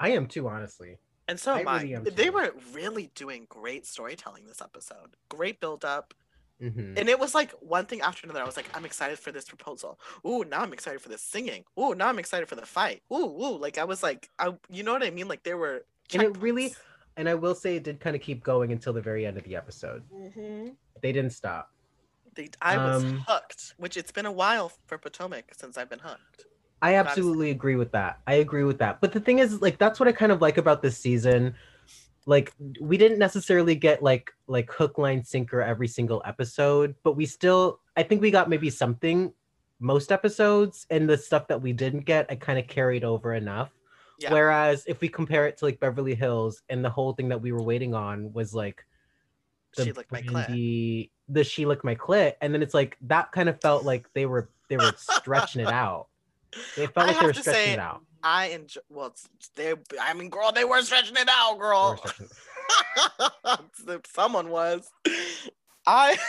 [0.00, 0.96] i am too honestly
[1.28, 1.82] And so I am I.
[1.82, 5.16] really am they were really doing great storytelling this episode.
[5.28, 6.14] Great build up.
[6.60, 6.98] Mhm.
[6.98, 8.42] And it was like one thing after another.
[8.42, 9.98] I was like, I'm excited for this proposal.
[10.26, 11.64] Ooh, now I'm excited for the singing.
[11.78, 13.02] Ooh, now I'm excited for the fight.
[13.12, 13.56] Ooh, ooh.
[13.58, 15.28] Like I was like, I, you know what I mean?
[15.28, 15.84] Like there were.
[16.12, 16.74] And it really-
[17.16, 19.44] and I will say it did kind of keep going until the very end of
[19.44, 20.02] the episode.
[20.10, 20.74] Mhm.
[21.02, 21.70] They didn't stop.
[22.34, 25.98] They, I was Um, hooked, which it's been a while for Potomac since I've been
[25.98, 26.46] hooked.
[26.82, 28.20] I absolutely agree with that.
[28.26, 29.00] I agree with that.
[29.00, 31.54] But the thing is, like, that's what I kind of like about this season.
[32.26, 37.26] Like, we didn't necessarily get like like hook, line, sinker every single episode, but we
[37.26, 39.32] still, I think we got maybe something
[39.78, 43.70] most episodes, and the stuff that we didn't get, I kind of carried over enough.
[44.18, 44.32] Yeah.
[44.32, 47.52] Whereas if we compare it to like Beverly Hills, and the whole thing that we
[47.52, 48.84] were waiting on was like
[49.76, 51.10] the She licked my clit.
[51.28, 54.26] the she licked my clit, and then it's like that kind of felt like they
[54.26, 56.08] were they were stretching it out.
[56.76, 58.02] They felt I like they were stretching say, it out.
[58.22, 58.80] I enjoy.
[58.88, 59.14] Well,
[59.56, 59.74] they.
[60.00, 62.02] I mean, girl, they were stretching it out, girl.
[64.12, 64.90] Someone was.
[65.86, 66.18] I.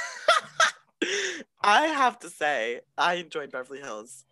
[1.64, 4.26] I have to say, I enjoyed Beverly Hills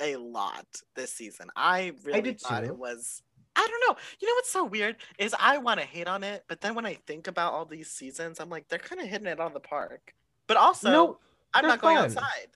[0.00, 1.48] a lot this season.
[1.56, 2.70] I really did thought too.
[2.70, 3.22] it was.
[3.56, 4.00] I don't know.
[4.20, 6.84] You know what's so weird is I want to hate on it, but then when
[6.84, 9.60] I think about all these seasons, I'm like, they're kind of hitting it on the
[9.60, 10.14] park.
[10.46, 11.18] But also, no,
[11.54, 12.04] I'm not going fun.
[12.04, 12.48] outside.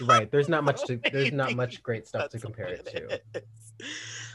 [0.02, 0.30] right.
[0.30, 3.20] There's not much to there's not much great stuff to compare it to.
[3.34, 3.69] is.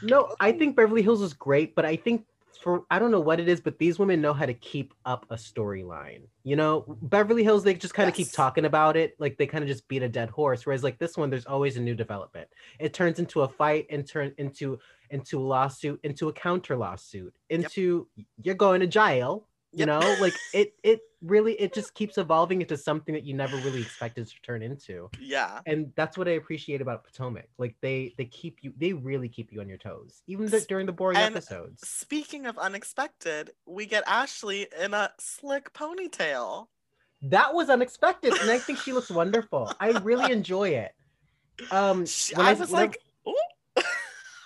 [0.02, 2.26] No, I think Beverly Hills is great, but I think
[2.66, 5.24] for I don't know what it is, but these women know how to keep up
[5.30, 6.22] a storyline.
[6.42, 9.62] You know, Beverly Hills they just kind of keep talking about it, like they kind
[9.62, 10.66] of just beat a dead horse.
[10.66, 12.48] Whereas like this one, there's always a new development.
[12.80, 14.80] It turns into a fight and turn into
[15.10, 18.08] into a lawsuit, into a counter lawsuit, into
[18.42, 19.46] you're going to jail.
[19.76, 19.88] You Yep.
[19.88, 23.82] know, like it it really it just keeps evolving into something that you never really
[23.82, 25.60] expected to turn into Yeah.
[25.66, 27.48] and that's what I appreciate about Potomac.
[27.58, 30.86] Like they they keep you they really keep you on your toes, even th- during
[30.86, 31.86] the boring And- episodes.
[31.86, 36.68] Speaking of unexpected, we get Ashley in a slick ponytail.
[37.22, 39.72] That was unexpected, and I think she looks wonderful.
[39.78, 40.92] I really enjoy it.
[41.70, 43.34] Um, She- I I- was whenever- like, Ooh.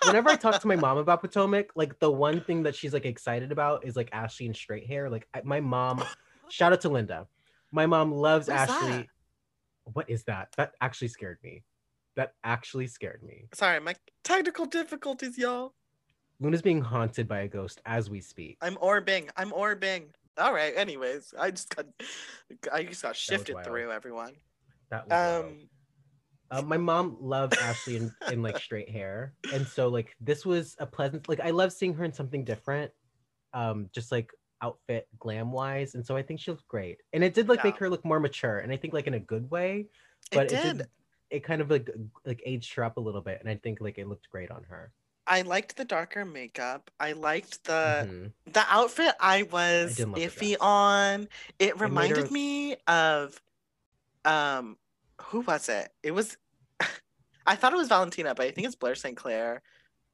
[0.05, 3.05] Whenever I talk to my mom about Potomac, like the one thing that she's like
[3.05, 5.09] excited about is like Ashley and straight hair.
[5.09, 6.03] Like I, my mom,
[6.49, 7.27] shout out to Linda.
[7.71, 8.91] My mom loves Ashley.
[8.91, 9.07] that?
[9.93, 10.49] What is that?
[10.57, 11.63] That actually scared me.
[12.15, 13.45] That actually scared me.
[13.53, 15.73] Sorry, my technical difficulties, y'all.
[16.39, 18.57] Luna's being haunted by a ghost as we speak.
[18.61, 19.29] I'm orbing.
[19.37, 20.05] I'm orbing.
[20.37, 20.73] All right.
[20.75, 21.85] Anyways, I just got,
[22.73, 24.33] I just got shifted through everyone.
[24.89, 25.45] That was wild.
[25.45, 25.69] Um,
[26.51, 30.75] Uh, my mom loves Ashley in, in like straight hair, and so like this was
[30.79, 31.29] a pleasant.
[31.29, 32.91] Like I love seeing her in something different,
[33.53, 36.97] um, just like outfit glam wise, and so I think she looks great.
[37.13, 39.19] And it did like make her look more mature, and I think like in a
[39.19, 39.87] good way.
[40.31, 40.77] it But did.
[40.79, 40.87] did-
[41.29, 41.89] It kind of like
[42.25, 44.63] like aged her up a little bit, and I think like it looked great on
[44.65, 44.91] her.
[45.25, 46.91] I liked the darker makeup.
[46.99, 48.33] I liked the Mhm.
[48.51, 51.29] the outfit I was the iffy on.
[51.59, 53.41] It made her- reminded me of
[54.25, 54.77] um
[55.21, 55.93] who was it?
[56.03, 56.35] It was
[57.45, 59.17] I thought it was Valentina, but I think it's Blair St.
[59.17, 59.61] Clair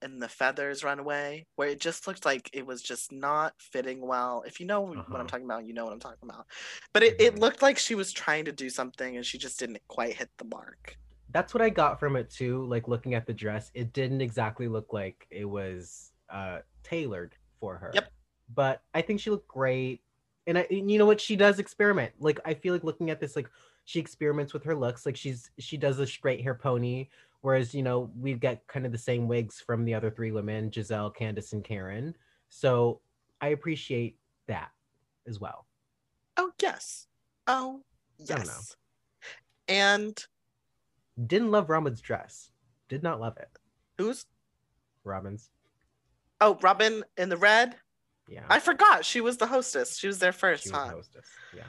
[0.02, 4.44] and the feathers runaway, where it just looked like it was just not fitting well.
[4.48, 5.18] If you know what Uh-huh.
[5.22, 6.48] I'm talking about, you know what I'm talking about.
[6.94, 7.40] But it, it Mhm.
[7.40, 10.46] looked like she was trying to do something and she just didn't quite hit the
[10.46, 10.98] mark.
[11.30, 12.66] That's what I got from it too.
[12.66, 17.78] Like looking at the dress, it didn't exactly look like it was uh tailored for
[17.78, 17.92] her.
[17.94, 18.12] Yep.
[18.50, 20.04] but I think she looked great.
[20.48, 21.20] And I, and you know what?
[21.22, 22.14] She does experiment.
[22.20, 23.50] Like I feel like looking at this, like
[23.88, 25.06] she experiments with her looks.
[25.06, 27.08] Like she's she does a straight hair pony,
[27.40, 30.70] whereas you know we get kind of the same wigs from the other three women,
[30.70, 32.14] Gizelle, Candace, and Karen.
[32.50, 33.00] So
[33.40, 34.72] I appreciate that
[35.26, 35.68] as well.
[36.36, 37.08] Oh yes.
[37.48, 37.82] Oh
[38.20, 38.54] I don't know.
[38.54, 38.76] yes.
[39.70, 40.26] And
[41.26, 42.52] Didn't love Robin's dress.
[42.90, 43.50] Did not love it.
[43.98, 44.26] who's
[45.06, 45.50] Robin's.
[46.42, 47.78] oh Robin in the red?
[48.28, 48.44] Yeah.
[48.50, 49.98] I forgot she was the hostess.
[49.98, 50.88] She was there first, she was huh?
[50.88, 51.26] the hostess.
[51.56, 51.64] Yeah.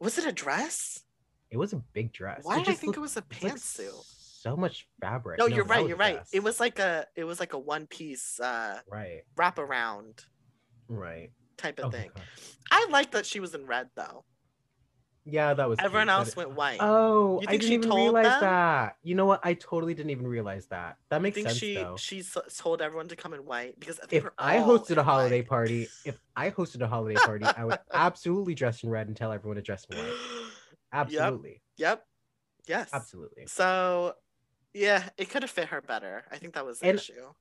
[0.00, 1.04] Was it a dress?
[1.50, 2.40] It was a big dress.
[2.44, 4.04] Why did I think it was a pantsuit?
[4.40, 5.38] So much fabric.
[5.38, 5.86] No, you're right.
[5.86, 6.16] You're right.
[6.16, 6.28] dress.
[6.32, 9.22] It was like a it was like a one piece uh right.
[9.36, 10.24] wrap around
[10.88, 11.30] Right.
[11.56, 12.10] type of Oh thing.
[12.70, 14.24] I like that she was in red though.
[15.30, 15.78] Yeah, that was.
[15.78, 16.78] Everyone cute, else went white.
[16.80, 18.40] Oh, I didn't even realize them?
[18.40, 18.96] that.
[19.02, 19.40] You know what?
[19.42, 20.96] I totally didn't even realize that.
[21.10, 21.96] That makes think sense she though.
[21.98, 22.24] she
[22.56, 25.48] told everyone to come in white because they if I hosted a holiday white.
[25.48, 29.30] party, if I hosted a holiday party, I would absolutely dress in red and tell
[29.30, 30.14] everyone to dress in white.
[30.92, 31.62] Absolutely.
[31.76, 32.04] Yep.
[32.66, 32.90] Yes.
[32.92, 33.46] Absolutely.
[33.46, 34.14] So,
[34.74, 36.24] yeah, it could have fit her better.
[36.30, 37.32] I think that was the And- issue.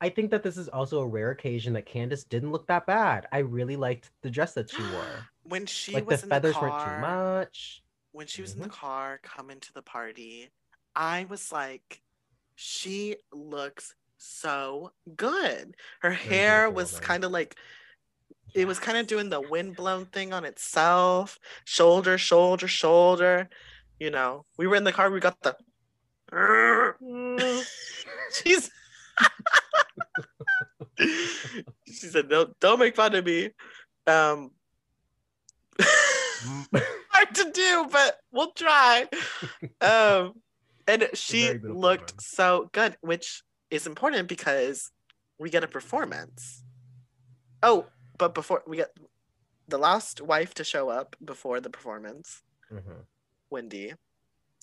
[0.00, 3.26] I think that this is also a rare occasion that Candiace didn't look that bad.
[3.32, 5.28] I really liked the dress that she wore.
[5.44, 7.82] When she like the was in feathers the weren't car, too much.
[8.12, 8.72] when she was in the Mhm.
[8.72, 10.50] car coming to the party,
[10.96, 12.02] I was like,
[12.54, 15.76] she looks so good.
[16.00, 17.56] Her hair was kind of like
[18.54, 23.48] it was kind of doing the windblown thing on itself, shoulder, shoulder, shoulder.
[23.98, 25.56] You know, we were in the car, we got the
[28.32, 28.70] she's
[30.98, 33.50] she said, Don't don't make fun of me.
[34.06, 34.50] Um
[37.24, 39.06] hard to do, but we'll try.
[39.80, 40.34] Um,
[40.86, 44.90] and she looked so good, which is important because
[45.38, 46.62] we get a performance.
[47.62, 47.86] Oh,
[48.18, 48.96] but before we get
[49.68, 53.06] the last wife to show up before the performance, Mhm.
[53.50, 53.94] Wendy,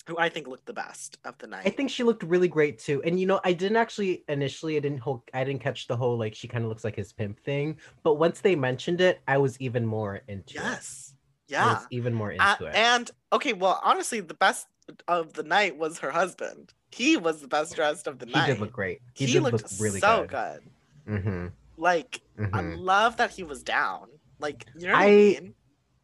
[0.06, 1.66] who I think looked the best of the night.
[1.66, 3.02] I think she looked really great too.
[3.04, 6.16] And you know, I didn't actually initially I didn't whole I didn't catch the whole
[6.18, 7.78] like she kind of looks like his pimp thing.
[8.02, 10.62] But once they mentioned it, I was even more into it.
[10.62, 11.14] yes,
[11.50, 11.74] I yeah.
[11.74, 12.74] was even more Uh, into it.
[12.76, 14.66] and okay, well, honestly, the best
[15.08, 16.74] of the night was her husband.
[16.90, 18.46] He was the best dressed of the he night.
[18.46, 19.00] He did look great.
[19.14, 20.62] He, He, did looked look really so good.
[21.06, 21.20] good.
[21.22, 21.46] hmm
[21.82, 22.22] Like
[22.54, 24.06] I hmm love that he was down.
[24.38, 25.54] Like you know I, I- mean?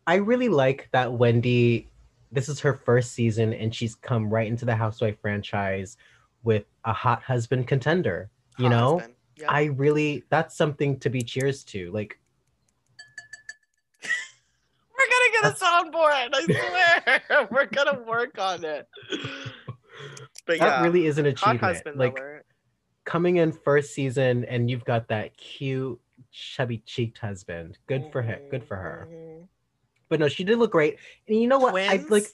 [0.08, 1.88] I really like that Wendy.
[2.32, 5.96] This is her first season, and she's come right into the Housewife franchise
[6.42, 8.28] with a hot husband contender.
[8.58, 9.02] You Hot know.
[9.48, 11.92] I really that's something to be cheers to.
[11.92, 12.18] Like
[14.98, 16.30] We're gonna get a soundboard.
[16.34, 18.88] I swear, we're gonna work on it.
[20.44, 21.62] But that yeah, really is an hot achievement.
[21.62, 22.46] husband like alert.
[23.08, 25.98] Coming in first season, and you've got that cute,
[26.30, 27.78] chubby cheeked husband.
[27.86, 28.38] Good for him.
[28.50, 29.08] Good for her.
[29.10, 29.48] Mhm.
[30.10, 30.98] But no, she did look great.
[31.26, 31.74] And you know what?
[31.74, 32.26] I like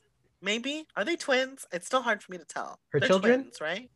[0.43, 1.65] Maybe are they twins?
[1.73, 2.79] It's still hard for me to tell.
[2.91, 3.43] Her They're children?
[3.45, 3.89] twins, right?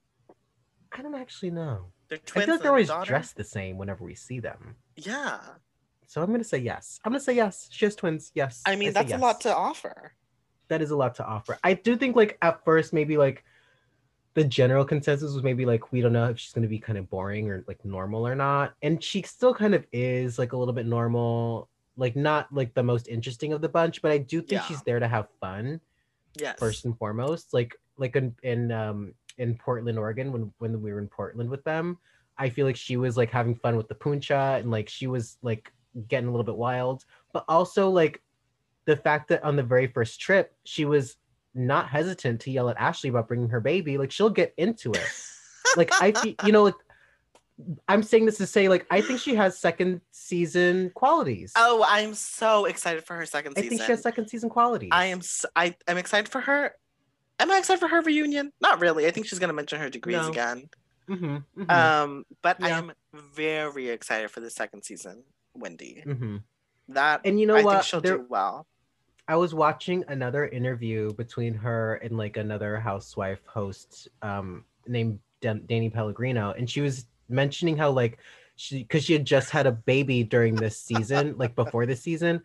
[0.92, 1.92] I don't actually know.
[2.08, 2.44] They're twins.
[2.44, 3.08] I feel like they're always daughter?
[3.08, 4.76] dressed the same whenever we see them.
[4.96, 5.40] Yeah,
[6.06, 7.00] So I'm gonna say yes.
[7.04, 7.68] I'm gonna say yes.
[7.70, 8.30] She has twins.
[8.34, 8.62] Yes.
[8.64, 10.12] I mean say that's a lot to offer.
[10.68, 11.58] that is a lot to offer.
[11.64, 13.44] I do think like at first maybe like
[14.34, 17.08] the general consensus was maybe like we don't know if she's gonna be kind of
[17.10, 18.74] boring or like normal or not.
[18.82, 22.82] And she still kind of is like a little bit normal, like not like the
[22.82, 24.66] most interesting of the bunch, but I do think Yeah.
[24.66, 25.80] she's there to have fun
[26.34, 26.58] Yes.
[26.58, 27.52] first and foremost.
[27.52, 31.64] Like like in, in um in Portland, Oregon, when when we were in Portland with
[31.64, 31.98] them,
[32.36, 35.38] I feel like she was like having fun with the puncha and like she was
[35.42, 35.72] like
[36.08, 37.04] getting a little bit wild.
[37.32, 38.22] But also like
[38.84, 41.16] the fact that on the very first trip, she was
[41.54, 43.98] not hesitant to yell at Ashley about bringing her baby.
[43.98, 45.02] Like she'll get into it.
[45.76, 46.14] Like I
[46.46, 46.74] you know, like
[47.88, 51.52] I'm saying this to say like I think she has second season qualities.
[51.56, 54.88] Oh, I'm so excited for her second I think she has second season qualities.
[54.92, 55.20] I am.
[55.56, 56.74] i am excited for her.
[57.38, 58.50] Am I excited for her reunion?
[58.62, 59.06] Not really.
[59.06, 60.28] I think she's gonna mention her degrees No.
[60.30, 60.70] again.
[61.08, 62.92] Mhm, mhm, Um, but I am
[63.34, 65.22] very excited for the second season,
[65.54, 66.02] Wendy.
[66.06, 66.42] mhm.
[66.88, 67.84] That And you know I what?
[67.84, 68.66] she'll There- do well.
[69.28, 75.64] I was watching another interview between her and like another housewife host um named Dan-
[75.66, 78.18] Danny Pellegrino and she was mentioning how like
[78.56, 82.42] she cuz she had just had a baby during this season like before this season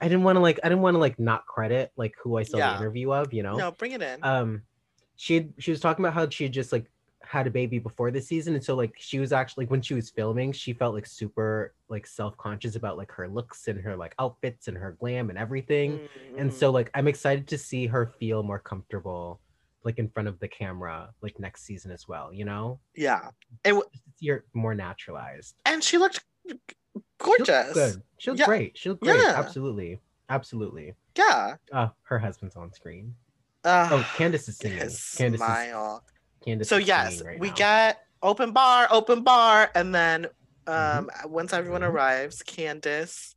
[0.00, 2.42] I didn't want to like I didn't want to like not credit like who I
[2.42, 2.72] saw Yeah.
[2.72, 4.24] the interview of you know No, bring it in.
[4.24, 4.62] um
[5.16, 6.90] she she was talking about how she had just like
[7.26, 9.94] had a baby before the season and so like she was actually like when she
[9.94, 14.14] was filming she felt like super like self-conscious about like her looks and her like
[14.18, 16.00] outfits and her glam and everything
[16.38, 19.40] and Mm, so like i'm excited to see her feel more comfortable
[19.84, 23.30] like in front of the camera like next season as well you know yeah,
[23.64, 26.24] it w- just to see her more naturalized and she looked
[27.18, 27.72] gorgeous.
[27.72, 28.02] good.
[28.18, 28.46] She looks Yeah.
[28.46, 28.78] great.
[28.78, 29.20] She looked great.
[29.20, 29.34] Yeah.
[29.36, 30.00] Absolutely.
[30.28, 30.94] Absolutely.
[31.16, 31.56] Yeah.
[31.72, 33.14] Uh, her husband's on screen.
[33.64, 34.78] Uh, Oh, Candiace is singing.
[34.78, 36.04] Candiace is, smile.
[36.46, 37.54] Candiace so yes, right we now.
[37.54, 40.26] get open bar, open bar, and then
[40.66, 40.72] um
[41.08, 41.30] Mm-hmm.
[41.30, 41.90] once everyone Mhm.
[41.90, 43.34] arrives, Candiace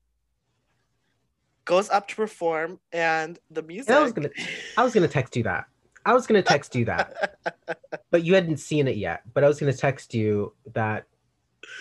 [1.66, 3.90] goes up to perform, and the music.
[3.90, 4.30] And I was gonna
[4.78, 5.66] I was gonna text you that.
[6.06, 7.38] I was gonna text you that.
[8.12, 9.22] but you hadn't seen it yet.
[9.34, 11.06] But I was gonna text you that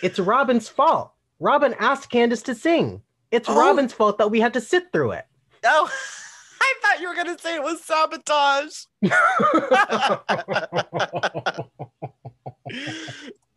[0.02, 1.12] it's Robyn's fault.
[1.40, 3.00] Robyn asked Candiace to sing.
[3.30, 3.56] It's Oh.
[3.56, 5.24] Robyn's fault that we had to sit through it.
[5.64, 5.90] Oh,
[6.98, 8.84] thought you were gonna say it was sabotage.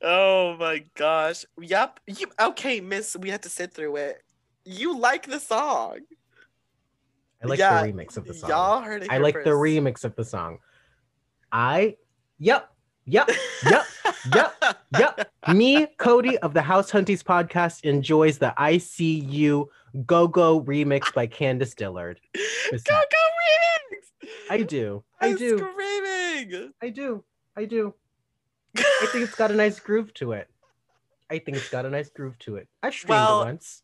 [0.02, 1.46] oh my gosh.
[1.60, 2.00] Yep.
[2.08, 3.16] You okay, Miss?
[3.18, 4.24] We had to sit through it.
[4.66, 6.00] You like the song?
[7.44, 8.50] I like Yeah, the remix of the song.
[8.50, 9.12] Y'all heard it.
[9.12, 10.60] I like the remix of the song.
[11.52, 11.98] I
[12.38, 12.72] yep,
[13.06, 13.30] yep,
[13.66, 13.86] yep,
[14.34, 14.56] yep,
[14.98, 15.32] yep.
[15.54, 19.68] Me, Cody of the House Hunties podcast enjoys the ICU
[20.06, 22.20] Go Go remix by Candiace Dillard.
[22.34, 22.42] Go
[22.88, 24.30] go remix.
[24.50, 25.04] I do.
[25.20, 25.58] I I'm do.
[25.58, 26.72] Screaming.
[26.82, 27.24] I do.
[27.56, 27.94] I do.
[28.78, 30.48] I think it's got a nice groove to it.
[31.30, 32.68] I think it's got a nice groove to it.
[32.84, 33.84] I've streamed Well, it once.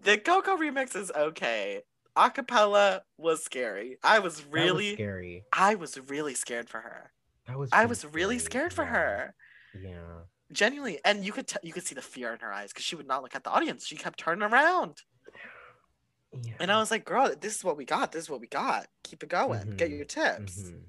[0.00, 1.82] the Coco remix is okay.
[2.16, 3.98] Acapella was scary.
[4.02, 5.44] I was That was really, scary.
[5.52, 7.12] I was really scared for her.
[7.46, 7.70] That was.
[7.72, 8.70] I was really scary.
[8.70, 8.90] scared for Yeah.
[8.90, 9.34] her.
[9.82, 10.20] Yeah.
[10.52, 12.96] genuinely and you could t- you could see the fear in her eyes because she
[12.96, 14.96] would not look at the audience she kept turning around
[16.42, 16.52] Yeah.
[16.60, 18.86] and i was like girl this is what we got this is what we got
[19.02, 20.82] keep it going get Mhm, your tips Mhm.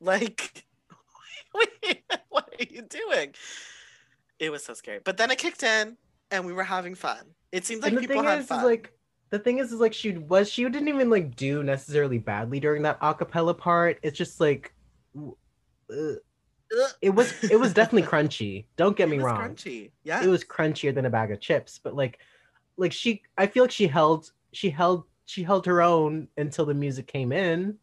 [0.00, 0.64] like
[2.28, 3.34] what are you doing
[4.38, 5.96] it was so scary but then it kicked in
[6.30, 8.58] and we were having fun it seems like and the people thing had is, fun
[8.60, 8.92] is like
[9.30, 12.82] the thing is, is like she was she didn't even like do necessarily badly during
[12.82, 13.98] that acapella part.
[14.02, 14.72] It's just like
[15.18, 15.32] uh,
[15.92, 16.90] Ugh.
[17.02, 18.66] it was it was definitely crunchy.
[18.76, 19.50] Don't get It me was wrong.
[19.50, 22.18] crunchy yeah It was crunchier than a bag of chips, but like
[22.76, 26.74] like she I feel like she held she held she held her own until the
[26.74, 27.76] music came in.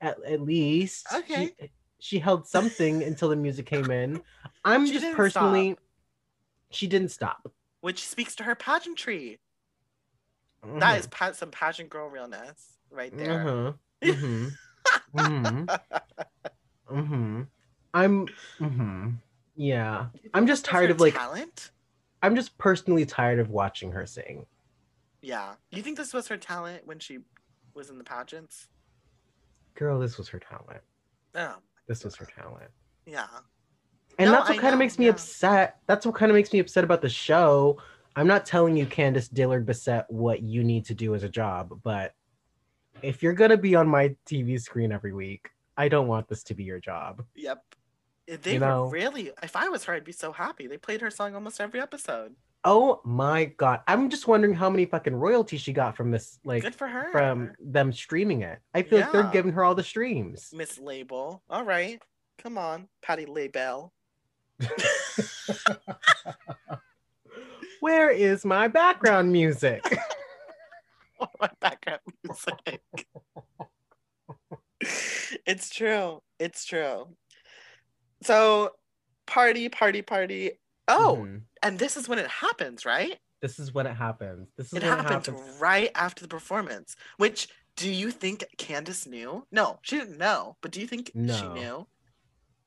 [0.00, 1.52] At, at least Okay.
[1.60, 4.22] she, she held something until the music came in.
[4.64, 5.76] I'm She just personally
[6.70, 7.50] she didn't stop.
[7.80, 9.38] which speaks to her pageantry
[10.64, 10.78] Mm-hmm.
[10.80, 13.72] that is pa- some pageant girl realness right there Uh-huh.
[14.04, 14.48] Mm-hmm.
[15.18, 15.64] mm-hmm.
[16.90, 17.42] Mm-hmm.
[17.94, 18.26] I'm
[18.60, 19.08] mm-hmm.
[19.56, 20.06] Yeah.
[20.34, 21.70] I'm just tired of like talent
[22.22, 24.44] I'm just personally tired of watching her sing.
[25.22, 25.54] Yeah.
[25.70, 27.18] You think this was her talent when she
[27.74, 28.68] was in the pageants?
[29.74, 30.80] Girl, this was her talent.
[31.34, 31.56] Oh,
[31.86, 32.70] This was her talent.
[33.06, 33.26] yeah.
[34.18, 35.12] And No, that's what kind of makes me yeah.
[35.12, 35.78] upset.
[35.86, 37.78] That's what kind of makes me upset about the show.
[38.16, 41.80] I'm not telling you, Candiace Dillard Bassett, what you need to do as a job,
[41.84, 42.14] but
[43.02, 46.54] if you're gonna be on my TV screen every week, I don't want this to
[46.54, 47.24] be your job.
[47.36, 47.62] Yep.
[48.42, 50.66] They You were know- really, if I was her, I'd be so happy.
[50.66, 52.34] They played her song almost every episode.
[52.64, 53.80] Oh my god.
[53.88, 57.10] I'm just wondering how many fucking royalties she got from this, like Good for her.
[57.10, 58.58] from them streaming it.
[58.74, 59.30] I feel like they're Yeah.
[59.32, 60.50] giving her all the streams.
[60.54, 61.42] Miss LaBelle.
[61.48, 62.02] All right.
[62.38, 63.92] Come on, Patti LaBelle.
[67.80, 69.82] Where is my background music?
[71.40, 72.82] my background music.
[75.46, 76.22] it's true.
[76.38, 77.08] It's true.
[78.22, 78.72] So,
[79.26, 80.52] party, party, party.
[80.90, 81.42] Oh, Mhm.
[81.62, 83.18] and this is when it happens, right?
[83.40, 84.48] This is when it happens.
[84.56, 85.60] This is It when happened it happens.
[85.60, 86.94] right after the performance.
[87.16, 89.46] Which do you think Candiace knew?
[89.50, 90.56] No, she didn't know.
[90.60, 91.86] But do you think she knew?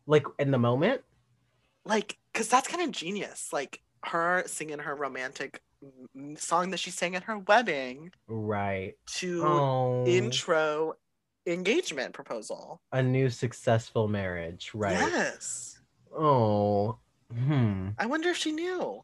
[0.07, 1.03] Like in the moment?
[1.85, 3.51] Like, cause that's kind of genius.
[3.53, 5.61] Like her singing her romantic
[6.37, 8.95] song that she sang at her wedding Right.
[9.17, 10.93] to Oh, intro
[11.45, 12.81] engagement proposal.
[12.91, 14.71] a new successful marriage.
[14.73, 14.93] Right.
[14.93, 15.81] Yes.
[16.17, 16.99] Oh.
[17.33, 17.89] Hmm.
[17.97, 19.03] I wonder if she knew.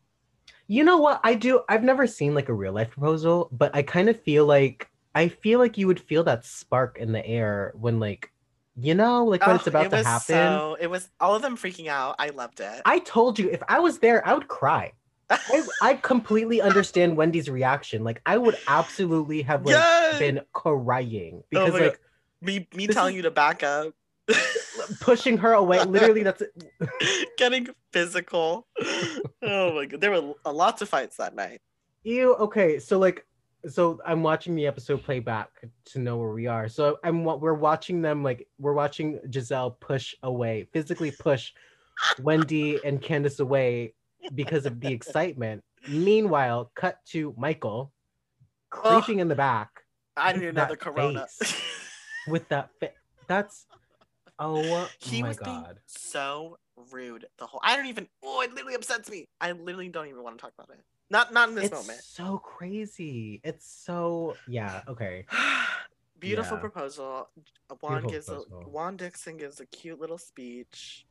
[0.67, 1.19] You know what?
[1.23, 1.63] I do.
[1.67, 5.27] I've never seen like a real life proposal, but I kind of feel like I
[5.27, 8.31] feel like you would feel that spark in the air when like,
[8.75, 10.25] you know, like when it's Oh, about it to was happen.
[10.35, 12.15] So it was all of them freaking out.
[12.19, 12.81] I loved it.
[12.85, 14.93] I told you if I was there, I would cry.
[15.29, 18.03] I, I completely understand Wendy's reaction.
[18.03, 20.19] Like I would absolutely have like Yes!
[20.19, 21.85] been crying because my God.
[21.85, 21.99] like
[22.41, 23.93] me me telling is- you to back up.
[25.01, 25.83] pushing her away.
[25.83, 26.43] Literally, that's
[27.37, 28.67] Getting physical.
[29.41, 30.01] Oh my god.
[30.01, 31.61] There were a lots of fights that night.
[32.03, 32.35] Ew.
[32.35, 33.25] Okay, so like,
[33.67, 35.49] so I'm watching the episode play back
[35.85, 36.67] to know where we are.
[36.69, 41.51] So I'm we're watching them like we're watching Gizelle push away, physically push
[42.21, 43.93] Wendy and Candiace away
[44.35, 45.63] because of the excitement.
[45.87, 47.91] Meanwhile, cut to Michael
[48.71, 49.01] Oh.
[49.01, 49.69] creeping in the back
[50.15, 51.27] I didn't With even know the corona.
[52.27, 52.69] with that.
[52.79, 52.91] Fa-
[53.27, 53.65] that's
[54.39, 55.79] oh he my was being god.
[55.85, 56.57] so
[56.91, 59.27] rude the whole I don't even oh it literally upsets me.
[59.41, 60.83] I literally don't even want to talk about it.
[61.09, 62.01] Not not in this it's moment.
[62.03, 63.41] so crazy.
[63.43, 64.81] It's so yeah.
[64.87, 65.25] Okay.
[66.19, 66.61] Beautiful Yeah.
[66.61, 67.29] proposal.
[67.81, 68.63] Juan Beautiful gives proposal.
[68.65, 71.05] a Juan Dixon gives a cute little speech.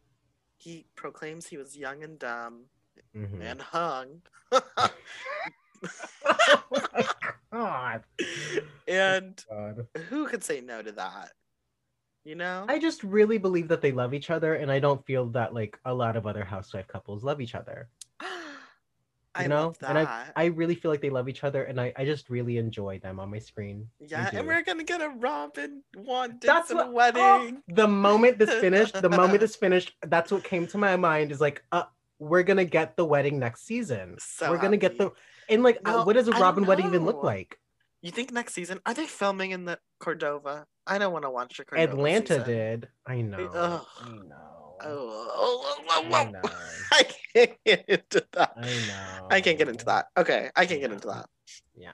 [0.59, 2.65] He proclaims he was young and dumb
[3.17, 3.41] Mhm.
[3.43, 4.23] and hung.
[4.53, 4.91] oh
[7.53, 8.03] god.
[8.87, 9.87] and God.
[10.09, 11.33] who could say no to that?
[12.25, 12.67] You know?
[12.69, 15.79] I just really believe that they love each other, and I don't feel that like
[15.85, 17.89] a lot of other housewife couples love each other.
[19.35, 21.93] I You know, and I I really feel like they love each other, and I
[21.97, 23.89] I just really enjoy them on my screen.
[24.01, 27.63] Yeah, and we're gonna get a Robyn Juan That's what- oh, wedding.
[27.69, 31.41] the moment this finished, the moment this finished, that's what came to my mind is
[31.41, 31.85] like, uh,
[32.19, 34.17] we're gonna get the wedding next season.
[34.19, 35.13] So we're gonna get the
[35.49, 37.59] and like, uh, what does a Robyn wedding even look like?
[38.03, 40.67] You think next season are they filming in the Cordova?
[40.89, 41.93] I don't want to watch Cordova.
[41.93, 42.89] Atlanta did.
[43.07, 43.47] I know.
[43.55, 43.87] Ugh.
[44.03, 44.77] I know.
[44.81, 46.41] Oh, oh, oh, I know.
[46.93, 48.53] I can't get into that.
[48.57, 49.27] I know.
[49.31, 50.07] I can't get into that.
[50.17, 51.27] Okay, I can't get into that.
[51.77, 51.93] Yeah.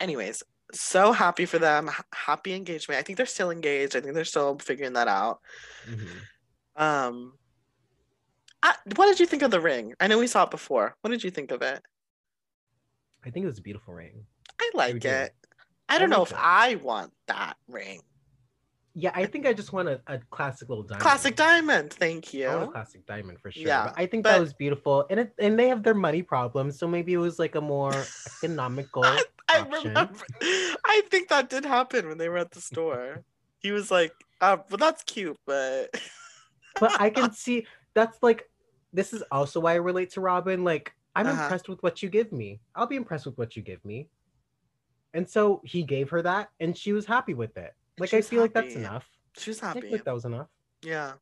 [0.00, 1.90] Anyways, so happy for them.
[2.14, 2.98] Happy engagement.
[2.98, 3.94] I think they're still engaged.
[3.94, 5.40] I think they're still figuring that out.
[5.86, 6.08] Mhm.
[6.74, 7.34] Um,
[8.62, 9.94] I, what did you think of the ring?
[10.00, 10.96] I know we saw it before.
[11.02, 11.82] What did you think of it?
[13.24, 14.24] I think it was a beautiful ring.
[14.60, 15.08] I like do.
[15.08, 15.32] it.
[15.88, 16.40] I I don't know like if it.
[16.40, 18.00] I want that ring.
[18.94, 21.00] Yeah, I think I just want a, a classic little diamond.
[21.02, 21.94] Classic diamond.
[21.94, 22.70] Thank I want a you.
[22.72, 23.66] classic diamond for sure.
[23.66, 26.22] Yeah, but I think but- that was beautiful, and it and they have their money
[26.22, 27.94] problems, so maybe it was like a more
[28.42, 29.04] economical.
[29.04, 29.24] I
[29.60, 29.88] option.
[29.88, 30.14] remember.
[30.84, 33.24] I think that did happen when they were at the store.
[33.60, 35.88] He was like, uh, "Well, that's cute, but."
[36.80, 38.48] but I can see that's like
[38.92, 40.64] this is also why I relate to Robyn.
[40.64, 41.42] Like I'm Uh-huh.
[41.44, 42.60] impressed with what you give me.
[42.74, 44.08] I'll be impressed with what you give me.
[45.14, 47.74] And so he gave her that, and she was happy with it.
[47.98, 49.08] Like I She's feel like that's enough.
[49.36, 49.92] She was I feel happy.
[49.92, 50.48] like that was enough.
[50.82, 51.12] Yeah,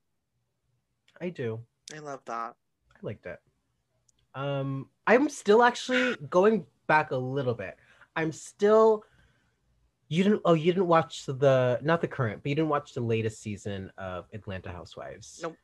[1.20, 1.60] I do.
[1.94, 2.54] I love that.
[2.94, 3.38] I liked it.
[4.34, 7.76] Um, I'm still actually going back a little bit.
[8.16, 9.04] I'm still.
[10.08, 10.42] You didn't.
[10.44, 13.92] Oh, you didn't watch the not the current, but you didn't watch the latest season
[13.98, 15.40] of Atlanta Housewives.
[15.42, 15.56] Nope.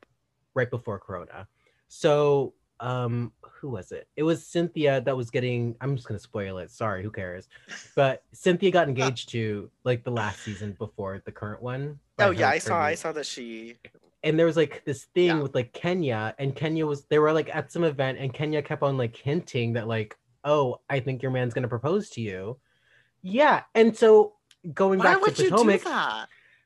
[0.53, 1.47] Right before Corona.
[1.89, 4.07] So, um, who was it?
[4.15, 5.75] It was Cynthia that was getting.
[5.81, 6.71] I'm just gonna spoil it.
[6.71, 7.47] Sorry, who cares?
[7.95, 11.99] But Cynthia got engaged to like the last season before the current one.
[12.19, 12.79] Oh yeah, I saw.
[12.79, 13.75] I saw that she.
[14.23, 15.39] and there was like this thing Yeah.
[15.41, 18.83] with like Kenya, and Kenya was they were like at some event, and Kenya kept
[18.83, 22.59] on like hinting that like, oh, I think your man's gonna propose to you.
[23.23, 24.33] Yeah, and so
[24.73, 25.81] going Why back to Potomac,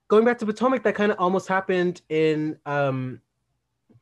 [0.09, 3.22] going back to Potomac, that kind of almost happened in um,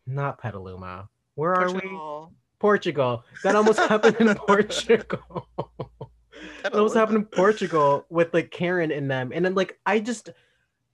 [0.08, 1.10] not Petaluma.
[1.40, 1.80] Where are we?
[1.80, 2.34] Portugal.
[2.60, 3.24] Portugal.
[3.44, 5.48] That almost happened in Portugal.
[6.64, 9.32] that almost happened in Portugal with like Karen in them.
[9.34, 10.30] And then like I just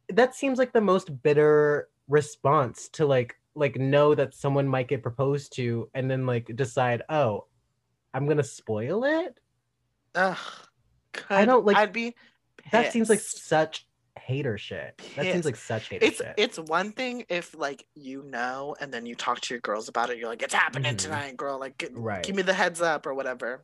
[0.10, 5.02] that seems like the most bitter response to like like know that someone might get
[5.02, 7.46] proposed to and then like decide, oh,
[8.14, 9.40] I'm gonna spoil it.
[10.14, 10.38] Ugh,
[11.30, 12.16] I don't, like, I'd be.
[12.72, 13.88] That seems like such
[14.20, 15.00] hater shit.
[15.16, 16.34] That seems like such hater it's shit.
[16.38, 20.10] it's one thing if like you know and then you talk to your girls about
[20.10, 20.98] it you're like it's happening Mhm.
[21.00, 22.24] tonight girl like g- Right.
[22.24, 23.64] give me the heads up or whatever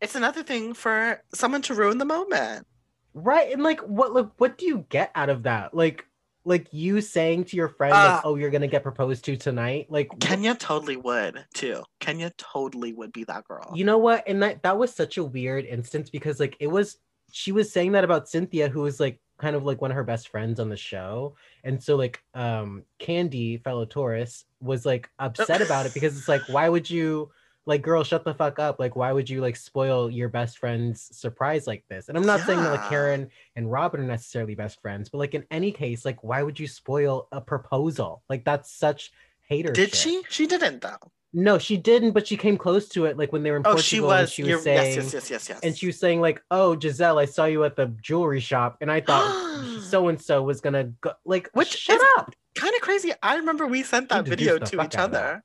[0.00, 2.66] it's another thing for someone to ruin the moment
[3.14, 3.52] right.
[3.52, 5.74] And like what like what do you get out of that?
[5.74, 6.06] Like
[6.46, 9.88] like you saying to your friend, Uh, like, oh, you're gonna get proposed to tonight.
[9.90, 14.24] Like kenya totally would too kenya totally would be that girl You know what?
[14.26, 16.98] And that that was such a weird instance because like it was
[17.32, 20.04] she was saying that about Cynthia, who was like kind of like one of her
[20.04, 21.34] best friends on the show.
[21.64, 26.42] And so like um Kandi, fellow Taurus, was like upset about it because it's like,
[26.48, 27.30] why would you
[27.66, 28.78] like girl shut the fuck up?
[28.78, 32.08] Like why would you like spoil your best friend's surprise like this?
[32.08, 35.34] And I'm not saying that like Karen and Robyn are necessarily best friends, but like
[35.34, 38.22] in any case, like why would you spoil a proposal?
[38.28, 39.12] Like that's such
[39.48, 39.96] hater did shit.
[39.96, 43.42] she she didn't though No, she didn't, but she came close to it, like when
[43.44, 43.82] they were in oh Portugal.
[43.82, 46.20] she and was, she was saying, yes yes yes yes yes and she was saying
[46.20, 50.20] like, "Oh, Gizelle, I saw you at the jewelry shop, and I thought so and
[50.20, 52.34] so was gonna go." Like, Which shut up.
[52.56, 55.24] kind of crazy i remember we sent that video to each out of that.
[55.24, 55.44] other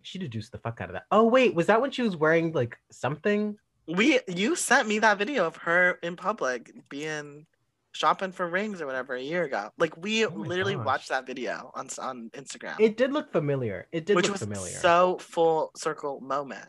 [0.00, 1.04] She deduced the fuck out of that.
[1.10, 3.56] Oh wait, was that when she was wearing like something?
[3.86, 7.46] we you sent me that video of her in public being
[7.92, 10.86] shopping for rings or whatever a year ago like we Oh literally gosh.
[10.86, 13.86] watched that video on on instagram It did look familiar.
[13.92, 14.72] It did which look was familiar.
[14.72, 16.66] so full circle moment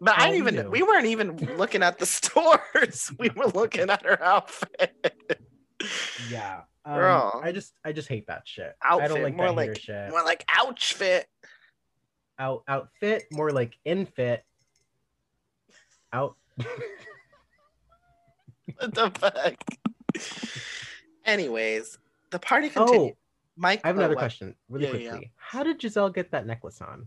[0.00, 0.70] but Oh, i didn't even knew.
[0.70, 4.94] we weren't even looking at the stores we were looking at her outfit
[6.30, 6.62] yeah.
[6.84, 7.40] Um, Girl.
[7.42, 8.72] I just, I just hate that shit.
[8.80, 10.08] I don't like more that like shit.
[10.08, 11.26] more like ouch fit
[12.38, 14.38] Out, outfit, more like infit.
[16.12, 16.36] Out.
[18.76, 19.54] what the fuck
[21.24, 21.98] anyways
[22.30, 23.16] the party continued Oh,
[23.56, 24.20] mike I have another what?
[24.20, 25.32] question, really Yeah, yeah, quickly.
[25.36, 27.06] How did Gizelle get that necklace on?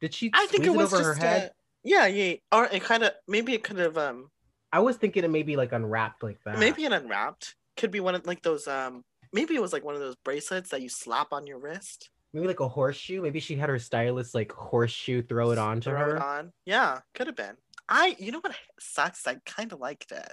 [0.00, 1.52] Did she i think it was over just her head?
[1.84, 2.34] Yeah, yeah.
[2.52, 4.30] Or it kind of maybe it could have um
[4.72, 6.58] I was thinking it maybe like unwrapped like that.
[6.58, 7.54] maybe it unwrapped.
[7.76, 10.70] Could be one of like those um maybe it was like one of those bracelets
[10.70, 12.10] that you slap on your wrist.
[12.32, 13.22] maybe like a horseshoe.
[13.22, 16.16] Maybe she had her stylist like horseshoe throw it onto throw her.
[16.16, 16.52] it on.
[16.66, 17.56] Yeah, could have been.
[17.88, 19.26] I you know what sucks?
[19.26, 20.32] I kind of liked it.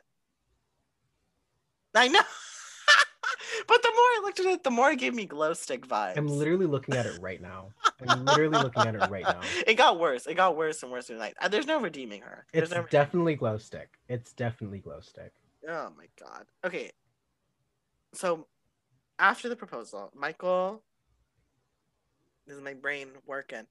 [1.95, 2.19] I know.
[3.67, 6.17] but the more I looked at it, the more it gave me glow stick vibes.
[6.17, 7.69] I'm literally looking at it right now.
[8.01, 9.41] I'm literally looking at it right now.
[9.67, 10.27] It got worse.
[10.27, 11.09] It got worse and worse.
[11.09, 12.45] And like, there's no redeeming her.
[12.53, 12.85] There's It's no.
[12.89, 13.89] definitely glow stick.
[14.09, 15.31] It's definitely glow stick.
[15.67, 16.45] Oh my god.
[16.65, 16.91] Okay.
[18.13, 18.47] So
[19.17, 20.83] after the proposal, Michael
[22.47, 23.65] this is my brain working.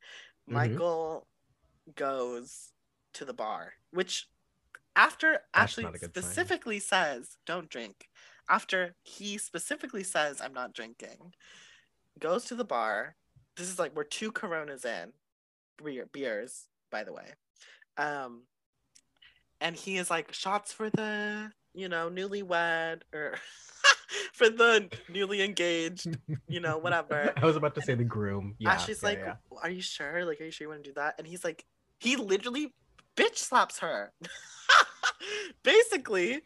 [0.49, 0.53] Mhm.
[0.53, 1.29] Michael
[1.95, 2.73] goes
[3.15, 4.29] to the bar, which
[4.97, 6.11] after actually not a sign.
[6.11, 8.09] specifically says don't drink.
[8.49, 11.35] After he specifically says I'm not drinking,
[12.19, 13.17] goes to the bar.
[13.57, 15.13] This is like we're two coronas in.
[15.83, 17.33] Beer, beers, by the way.
[17.97, 18.43] Um
[19.61, 23.37] and he is like shots for the you know newlywed or
[24.33, 26.17] for the newly engaged
[26.49, 28.55] you know whatever I was about to say the groom.
[28.59, 28.73] Yeah.
[28.73, 29.35] ashley's yeah, like yeah.
[29.63, 31.65] are you sure like are you sure you want to do that and he's like
[31.99, 32.73] he literally
[33.17, 34.13] bitch slaps her
[35.63, 36.43] basically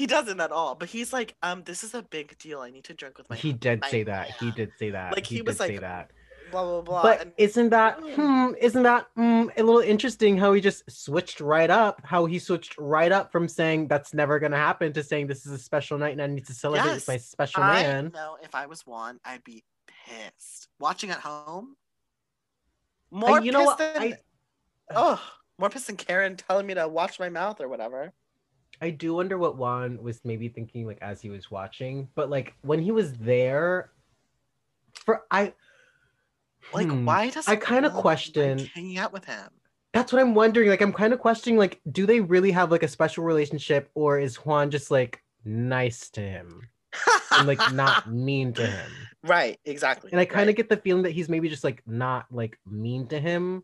[0.00, 2.84] he doesn't at all but he's like um this is a big deal i need
[2.84, 4.30] to drink with my he did my say that.
[4.40, 5.14] He did say that.
[5.14, 6.10] Like, he, he did was say like, that.
[6.50, 8.14] blah blah blah But and isn't that Mm.
[8.14, 12.00] hmm, isn't that mm, a little interesting how he just switched right up?
[12.02, 15.52] How he switched right up from saying that's never gonna happen to saying this is
[15.52, 18.10] a special night and I need to celebrate with my special i man.
[18.14, 19.62] know if i was juan i'd be
[20.06, 21.76] pissed watching at home
[23.10, 23.76] more I, you know what?
[23.76, 24.18] than I
[24.94, 25.20] oh
[25.58, 28.14] more pissed than karen telling me to watch my mouth or whatever
[28.80, 32.54] I do wonder what Juan was maybe thinking like as he was watching, but like
[32.62, 33.90] when he was there,
[35.04, 35.52] for I
[36.72, 39.50] like hmm, why does I kinda question- hanging out with him
[39.92, 40.68] That's what I'm wondering.
[40.68, 44.18] Like I'm kind of questioning like do they really have like a special relationship or
[44.18, 46.68] is Juan just like nice to him
[47.36, 48.90] and like not mean to him?
[49.24, 50.56] right exactly And I kind of right.
[50.56, 53.62] get the feeling that he's maybe just like not like mean to him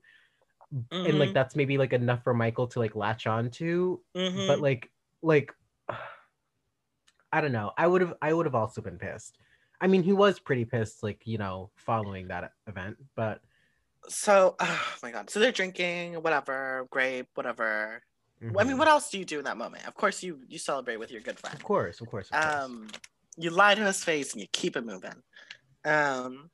[0.92, 4.46] and like Mhm, that's maybe like enough for Michael to like latch on to, mhm.
[4.48, 4.90] but like
[5.26, 5.52] like
[7.32, 7.72] I don't know.
[7.76, 9.36] I would have I would have also been pissed.
[9.80, 13.40] I mean, he was pretty pissed like, you know, following that event, but
[14.08, 18.02] so oh my god so they're drinking whatever grape whatever
[18.42, 18.78] i mean mhm.
[18.78, 21.20] what else do you do in that moment of course you you celebrate with your
[21.20, 22.28] good friend of course, of course.
[22.30, 22.54] Of course.
[22.54, 22.88] um
[23.36, 25.22] you lie to his face and you keep it moving
[25.84, 26.50] um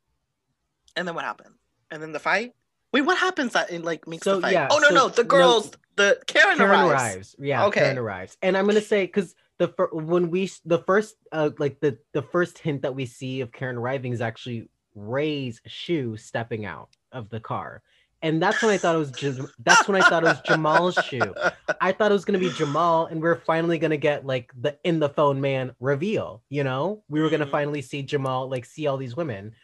[0.96, 1.54] and then what happened
[1.90, 2.52] and then the fight
[2.92, 5.08] wait what happens that it like makes So, the fight yeah, oh no so- no
[5.08, 6.92] the no, girls the karen, Karen arrives.
[6.92, 7.36] arrives.
[7.38, 7.80] Yeah, Okay.
[7.80, 8.36] Karen arrives.
[8.42, 12.22] And I'm gonna say because the fir- when we the first uh like the the
[12.22, 17.28] first hint that we see of Karen arriving is actually Ray's shoe stepping out of
[17.30, 17.82] the car.
[18.22, 20.94] And that's when I thought it was Jam- that's when I thought it was Jamal's
[21.04, 21.34] shoe.
[21.80, 24.78] I thought it was gonna be Jamal, and we are finally gonna get like the
[24.84, 26.42] in the phone man reveal.
[26.48, 27.50] You know, we were gonna Mhm.
[27.50, 29.54] finally see Jamal like see all these women.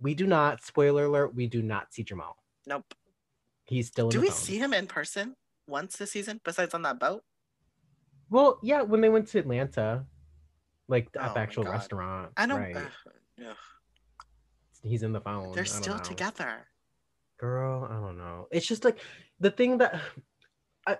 [0.00, 0.62] We do not.
[0.64, 2.36] Spoiler alert: we do not see Jamal.
[2.66, 2.94] Nope
[3.66, 4.36] He's still in do the we phone.
[4.36, 5.36] see him in person
[5.66, 7.22] once this season besides on that boat
[8.30, 10.04] Well, yeah, when they went to Atlanta,
[10.88, 12.32] like Oh at my the actual restaurant.
[12.36, 12.76] i don't Right.
[12.76, 12.90] ugh,
[13.48, 13.56] ugh.
[14.82, 15.52] He's in the phone.
[15.52, 16.02] they're still know.
[16.02, 16.66] together
[17.38, 18.46] Girl, I don't know.
[18.52, 18.98] It's just like
[19.40, 20.00] the thing that
[20.86, 20.98] I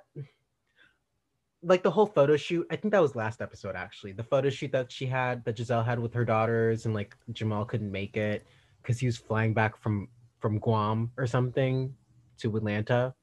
[1.62, 2.66] like the whole photo shoot.
[2.70, 4.12] I think that was last episode actually.
[4.12, 7.64] The photo shoot that she had that Gizelle had with her daughters and like Jamal
[7.64, 8.46] couldn't make it
[8.82, 10.08] because he was flying back from
[10.44, 11.94] from Guam or something
[12.36, 13.14] to Atlanta.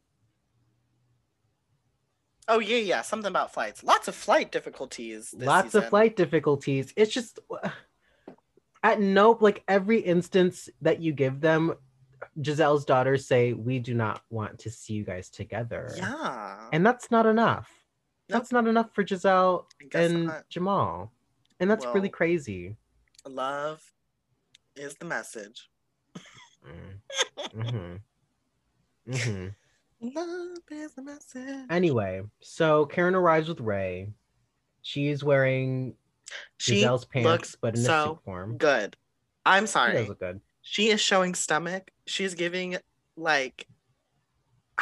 [2.47, 3.83] oh yeah yeah something about flights.
[3.83, 6.91] Lots of flight difficulties this lots of flight difficulties.
[6.95, 7.37] It's just
[8.83, 11.75] at no like every instance that you give them
[12.39, 15.93] gizelle's daughters say we do not want to see you guys together.
[15.95, 16.69] Yeah.
[16.73, 17.69] And that's not enough.
[18.29, 18.39] Nope.
[18.39, 20.49] that's not enough for gizelle and not.
[20.49, 21.11] jamal.
[21.59, 22.77] And that's really crazy.
[23.27, 23.83] love
[24.75, 25.69] is the message
[26.67, 27.95] mm-hmm.
[29.13, 29.47] hmm
[30.15, 31.65] love is the message.
[31.69, 34.09] Anyway so karen arrives with ray.
[34.81, 35.95] She's wearing
[36.57, 38.57] she gizelle's pants looks but in a so suit form.
[38.57, 38.95] good.
[39.45, 39.91] I'm sorry.
[39.91, 40.01] she sorry.
[40.03, 40.41] does look good.
[40.63, 41.91] She is showing stomach.
[42.07, 42.77] She's giving
[43.17, 43.67] like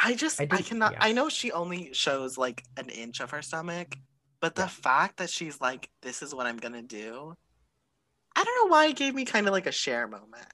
[0.02, 0.98] i just I i, cannot yeah.
[1.02, 3.96] i know she only shows like an inch of her stomach
[4.40, 4.68] but the Yeah.
[4.68, 7.34] fact that she's like this is what i'm gonna do
[8.36, 10.46] i don't know why it gave me kind of like a share moment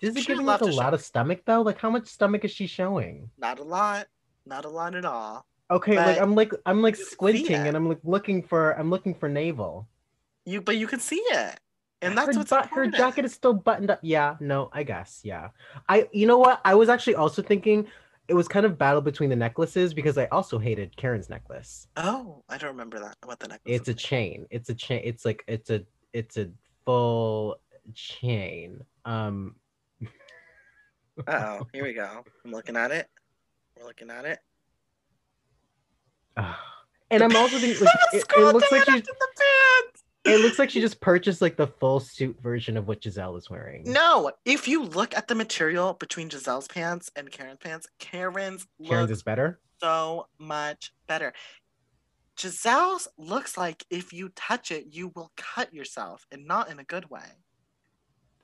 [0.00, 0.94] Does it give like a lot show.
[0.94, 1.62] of stomach though?
[1.62, 3.30] Like how much stomach is she showing?
[3.38, 4.06] not a lot
[4.46, 7.66] not a lot at all Okay, like I'm like I'm like you can see squinting
[7.66, 9.86] and I'm like looking for I'm looking for navel.
[10.46, 11.60] you but you can see it
[12.00, 13.98] and that's her, what's but her jacket is still buttoned up.
[14.02, 15.20] Yeah, no, I guess.
[15.24, 15.48] Yeah.
[15.88, 16.60] I you know what?
[16.64, 17.86] I was actually also thinking
[18.28, 21.88] it was kind of battle between the necklaces because I also hated Karen's necklace.
[21.96, 23.16] Oh, I don't remember that.
[23.24, 23.80] What the necklace?
[23.80, 23.98] It's a like.
[23.98, 24.46] chain.
[24.50, 25.00] It's a chain.
[25.04, 26.48] It's like it's a it's a
[26.84, 27.56] full
[27.94, 28.80] chain.
[29.04, 29.56] Um
[31.26, 32.24] Oh, here we go.
[32.44, 33.08] I'm looking at it.
[33.76, 34.38] We're looking at it.
[37.10, 40.04] and I'm also thinking like, it, it Scroll looks like down she after the pants.
[40.24, 43.50] it looks like she just purchased like the full suit version of what Gizelle is
[43.50, 43.82] wearing.
[43.86, 49.10] No, if you look at the material between Gizelle's pants and Karen's pants, Karen's Karen's
[49.10, 49.60] looks is better.
[49.80, 51.32] so much better.
[52.36, 56.84] Gizelle's looks like if you touch it, you will cut yourself, and not in a
[56.84, 57.24] good way.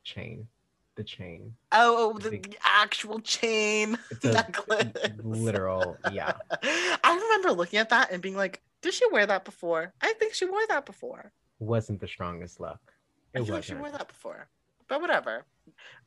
[0.02, 0.48] Chain.
[0.96, 1.54] The chain.
[1.72, 4.92] Oh, oh the, the actual chain necklace.
[5.22, 6.34] literal, yeah.
[6.62, 9.92] I remember looking at that and being like, "Did she wear that before?
[10.00, 11.32] I think she wore that before.
[11.58, 12.78] Wasn't the strongest look.
[13.34, 14.48] I It feel like she wore that before."
[14.88, 15.44] But whatever.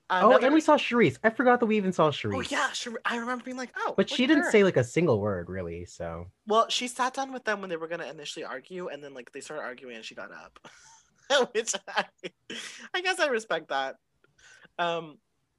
[0.09, 1.17] Uh, oh, and we saw Charrisse.
[1.21, 2.35] I forgot that we even saw oh, Charrisse.
[2.37, 4.51] Oh yeah, she, I remember being like, "Oh," But she didn't her.
[4.51, 7.75] say like a single word really, so Well, she sat down with them when they
[7.75, 10.59] were gonna initially argue, and then like they started arguing, and she got up,
[11.53, 12.05] which I,
[12.93, 13.97] I guess I respect that.
[14.79, 15.17] Um,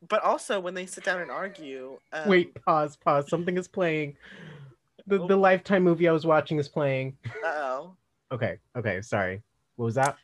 [0.08, 3.28] but also when they sit down and argue, um, Wait, pause, pause.
[3.28, 4.16] Something is playing.
[5.06, 5.26] The Oh.
[5.26, 7.16] the lifetime movie I was watching is playing.
[7.44, 7.94] oh,
[8.30, 9.42] Okay, okay, sorry.
[9.76, 10.16] What was that?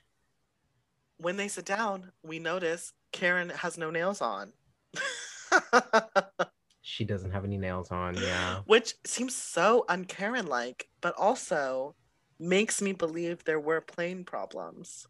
[1.19, 4.53] when they sit down, we notice Karen has no nails on.
[6.87, 8.61] She doesn't have any nails on, yeah.
[8.67, 11.95] Which seems so un-Karen like, but also
[12.39, 15.07] makes me believe there were plane problems.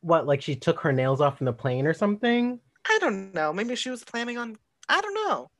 [0.00, 2.58] What, like she took her nails off in the plane or something?
[2.88, 3.52] I don't know.
[3.52, 4.56] Maybe she was planning on.
[4.88, 5.50] I don't know.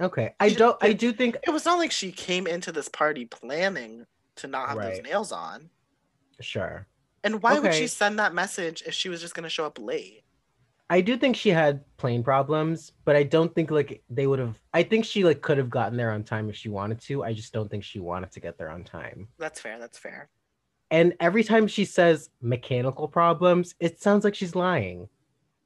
[0.00, 0.34] Okay.
[0.38, 3.24] I She don't I do think It was not like she came into this party
[3.24, 5.70] planning to not have those nails on.
[6.40, 6.86] sure.
[7.24, 9.78] And why would she send that message if she was just going to show up
[9.78, 10.22] late?
[10.90, 14.58] I do think she had plane problems, but I don't think like they would have
[14.72, 17.24] I think she like could have gotten there on time if she wanted to.
[17.24, 19.28] I just don't think she wanted to get there on time.
[19.38, 19.78] That's fair.
[19.78, 20.28] That's fair.
[20.90, 25.08] And every time she says mechanical problems, it sounds like she's lying.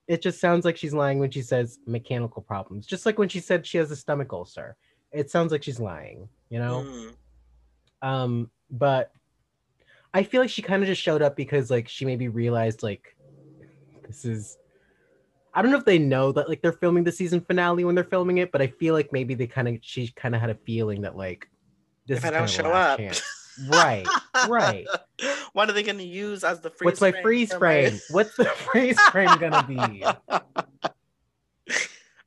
[0.08, 2.86] It just sounds like she's lying when she says mechanical problems.
[2.86, 4.76] Just like when she said she has a stomach ulcer.
[5.12, 6.84] It sounds like she's lying, you know?
[6.84, 8.08] Mm.
[8.08, 9.12] Um, but
[10.12, 13.16] I feel like she kind of just showed up because like she maybe realized like
[14.06, 14.58] this is
[15.54, 18.04] I don't know if they know that like they're filming the season finale when they're
[18.04, 20.54] filming it, but I feel like maybe they kind of she kind of had a
[20.66, 21.48] feeling that like
[22.06, 23.16] this If is I don't show last up.
[23.68, 24.06] right,
[24.48, 24.86] right.
[25.52, 27.98] what are they going to use as the freeze What's my freeze frame?
[28.10, 30.04] What's the freeze frame gonna be?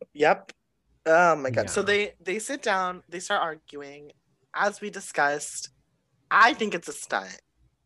[0.14, 0.52] yep.
[1.06, 1.70] Oh my god.
[1.70, 4.12] So they they sit down, they start arguing.
[4.58, 5.70] As we discussed,
[6.32, 7.42] I think it's a stunt.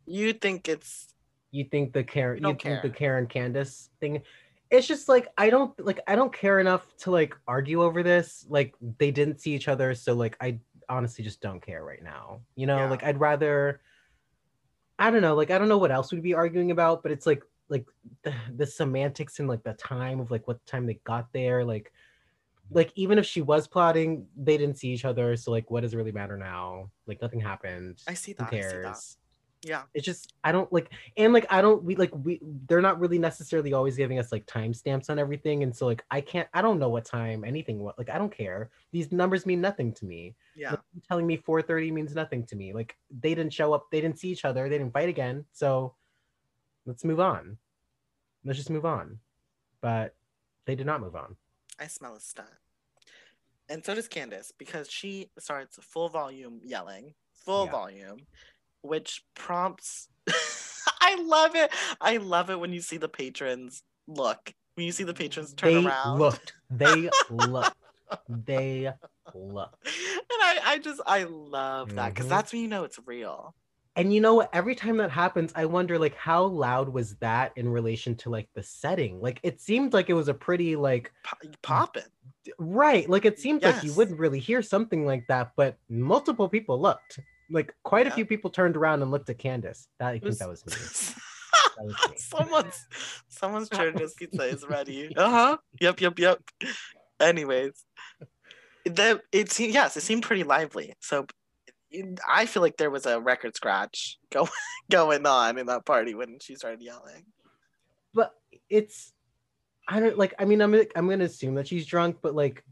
[0.05, 1.07] You think it's
[1.51, 2.89] You think the Karen You don't think the.
[2.89, 4.21] Karen Candiace thing?
[4.71, 8.45] It's just like I don't like I don't care enough to like argue over this.
[8.47, 10.59] Like they didn't see each other, so like I
[10.89, 12.41] honestly just don't care right now.
[12.55, 12.89] You know, Yeah.
[12.89, 13.81] like I'd rather
[14.97, 17.25] I don't know, like I don't know what else we'd be arguing about, but it's
[17.25, 17.85] like like
[18.23, 21.93] the, the semantics and like the time of like what time they got there, like
[22.71, 25.93] like even if she was plotting, they didn't see each other, so like what does
[25.93, 26.89] it really matter now?
[27.07, 28.01] Like nothing happened.
[28.07, 28.51] I see Who that.
[28.51, 28.57] That.
[28.57, 29.17] cares?
[29.64, 29.84] Yeah.
[29.93, 33.20] it's just I don't like and like I don't we like we they're not really
[33.20, 36.80] necessarily always giving us like timestamps on everything and so like I can't I don't
[36.80, 40.36] know what time anything what like I don't care these numbers mean nothing to me
[40.55, 40.72] Yeah.
[40.72, 44.18] Like, telling me 4:30 means nothing to me like they didn't show up they didn't
[44.18, 45.95] see each other they didn't fight again so
[46.86, 47.57] let's move on
[48.45, 49.20] let's just move on
[49.82, 50.16] but
[50.66, 51.36] they did not move on
[51.78, 52.49] I smell a stunt.
[53.70, 57.72] And so does Candiace because she starts full volume yelling, full Yeah.
[57.72, 58.18] volume,
[58.82, 60.09] which prompts.
[61.01, 61.71] I love it.
[62.01, 65.69] I love it when you see the patrons look, when you see the patrons turn
[65.69, 66.19] they around.
[66.19, 67.75] looked they looked
[68.30, 68.91] they
[69.34, 72.30] looked And I, I just, I love that because Mhm.
[72.30, 73.55] that's when you know it's real.
[73.95, 74.49] And you know what?
[74.53, 78.49] Every time that happens, I wonder like how loud was that in relation to like
[78.53, 79.19] the setting?
[79.19, 82.03] Like it seemed like it was a pretty like Po- Popping.
[82.59, 83.09] right.
[83.09, 87.19] Like it seemed like you wouldn't really hear something like that, but multiple people looked.
[87.50, 89.88] Like quite a few people turned around and looked at Candiace.
[90.00, 90.74] That I think that was me.
[91.78, 92.18] That was me.
[92.18, 92.88] someone's
[93.30, 95.14] someone's Chernobyl pizza is ready.
[95.18, 95.58] Uh huh.
[95.80, 96.02] Yep.
[96.02, 96.20] Yep.
[96.20, 96.39] Yep.
[97.20, 97.84] Anyways,
[98.86, 100.93] the it seemed yes, it seemed pretty lively.
[101.00, 101.26] So
[102.28, 104.47] I feel like there was a record scratch go,
[104.91, 107.26] going on in that party when she started yelling.
[108.14, 108.34] But
[108.70, 109.12] it's
[109.88, 112.64] I don't like I mean I'm I'm gonna assume that she's drunk, but like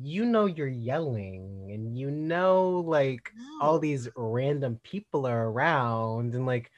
[0.00, 3.30] you know you're yelling and you know like
[3.60, 6.70] all these random people are around and like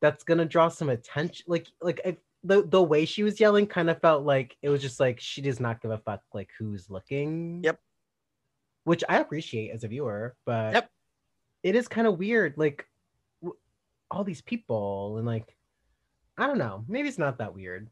[0.00, 3.90] that's gonna draw some attention like like I, the the way she was yelling kind
[3.90, 6.88] of felt like it was just like she does not give a fuck like who's
[6.88, 7.60] looking.
[7.64, 7.80] Yep.
[8.84, 10.90] Which I appreciate as a viewer, but Yep.
[11.64, 12.86] it is kind of weird, like
[13.42, 13.58] w-
[14.10, 15.54] all these people and like
[16.38, 16.84] I don't know.
[16.88, 17.90] Maybe it's not that weird.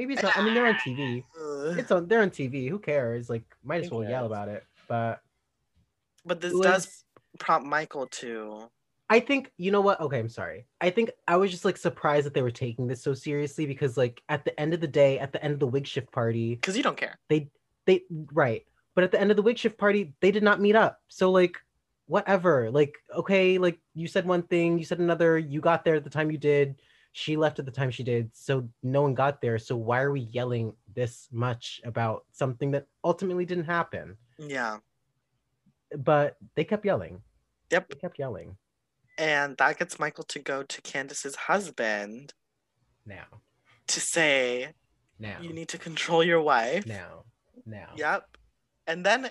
[0.00, 0.34] Maybe it's not.
[0.34, 1.22] I mean, they're on TV.
[1.38, 2.08] Uh, it's on.
[2.08, 2.70] They're on TV.
[2.70, 3.28] Who cares?
[3.28, 4.64] Like, might as well yell about it.
[4.88, 5.20] But
[6.24, 7.04] but this it does
[7.38, 8.70] prompt Michael to
[9.10, 10.00] I think you know what?
[10.00, 10.64] Okay, I'm sorry.
[10.80, 13.98] I think I was just like surprised that they were taking this so seriously because
[13.98, 16.54] like at the end of the day, at the end of the wig shift party,
[16.54, 17.18] because you don't care.
[17.28, 17.50] They
[17.84, 20.76] they right, but at the end of the wig shift party, they did not meet
[20.76, 21.02] up.
[21.08, 21.58] So like
[22.06, 22.70] whatever.
[22.70, 26.08] Like okay, like you said one thing, you said another, you got there at the
[26.08, 26.80] time you did,
[27.12, 28.30] she left at the time she did.
[28.32, 29.58] So no one got there.
[29.58, 34.16] So why are we yelling this much about something that ultimately didn't happen?
[34.38, 34.78] Yeah.
[35.96, 37.22] But they kept yelling.
[37.70, 37.88] Yep.
[37.88, 38.56] They kept yelling.
[39.18, 42.32] And that gets Michael to go to Candiace's husband
[43.04, 43.26] Now.
[43.88, 44.72] to say,
[45.18, 45.38] Now.
[45.40, 46.86] you need to control your wife.
[46.86, 47.24] now.
[47.66, 47.90] Now.
[47.96, 48.36] Yep.
[48.86, 49.30] And then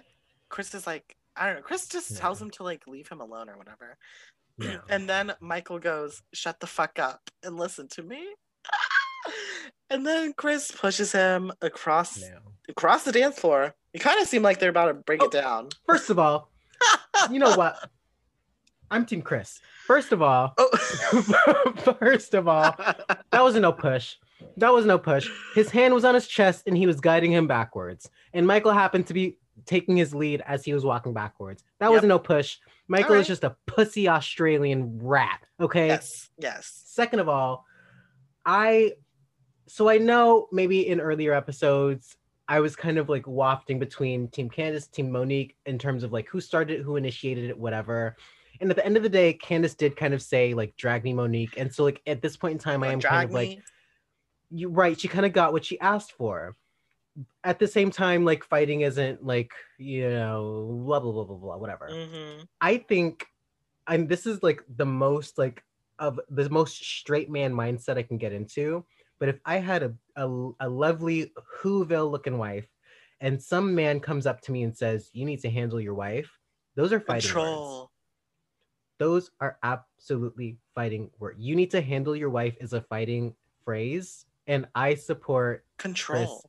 [0.49, 1.61] Chris is like, I don't know.
[1.61, 3.97] Chris just tells him to like leave him alone or whatever.
[4.89, 8.25] And then Michael goes, shut the fuck up and listen to me.
[9.89, 12.39] and then Chris pushes him across now.
[12.67, 13.73] across the dance floor.
[13.93, 15.25] It kind of seemed like they're about to break Oh.
[15.25, 15.69] it down.
[15.87, 16.51] First of all,
[17.31, 17.89] you know what?
[18.91, 19.59] I'm Team Chris.
[19.87, 21.95] First of all, Oh.
[21.99, 22.75] first of all,
[23.31, 24.15] that was no push.
[24.57, 25.27] That was no push.
[25.55, 28.09] His hand was on his chest and he was guiding him backwards.
[28.33, 31.63] And Michael happened to be taking his lead as he was walking backwards.
[31.79, 32.57] That was no push.
[32.87, 35.45] Michael All is just a pussy Australian rat.
[35.59, 35.87] Okay.
[35.87, 36.83] yes, yes.
[36.85, 37.65] Second of all,
[38.45, 38.93] I
[39.67, 44.49] so I know maybe in earlier episodes I was kind of like wafting between Team
[44.49, 48.15] Candiace, Team Monique in terms of like who started it, who initiated it, whatever.
[48.59, 51.13] And at the end of the day, Candiace did kind of say like drag me
[51.13, 51.53] Monique.
[51.57, 53.59] And so like at this point in time, I am kind of like
[54.49, 56.55] you right, she kind of got what she asked for.
[57.43, 61.57] At the same time, like fighting isn't like, you know, blah blah blah blah blah,
[61.57, 61.89] whatever.
[61.89, 62.47] Mhm.
[62.61, 63.27] I think
[63.87, 65.63] and this is like the most like
[65.97, 68.85] of the most straight man mindset I can get into.
[69.19, 70.27] But if I had a a,
[70.59, 72.67] a lovely Whoville looking wife
[73.21, 76.29] and some man comes up to me and says, You need to handle your wife,
[76.75, 77.45] those are fighting words.
[77.45, 77.91] Control.
[78.97, 81.39] Those are absolutely fighting words.
[81.39, 84.25] You need to handle your wife is a fighting phrase.
[84.47, 86.48] And I support Control.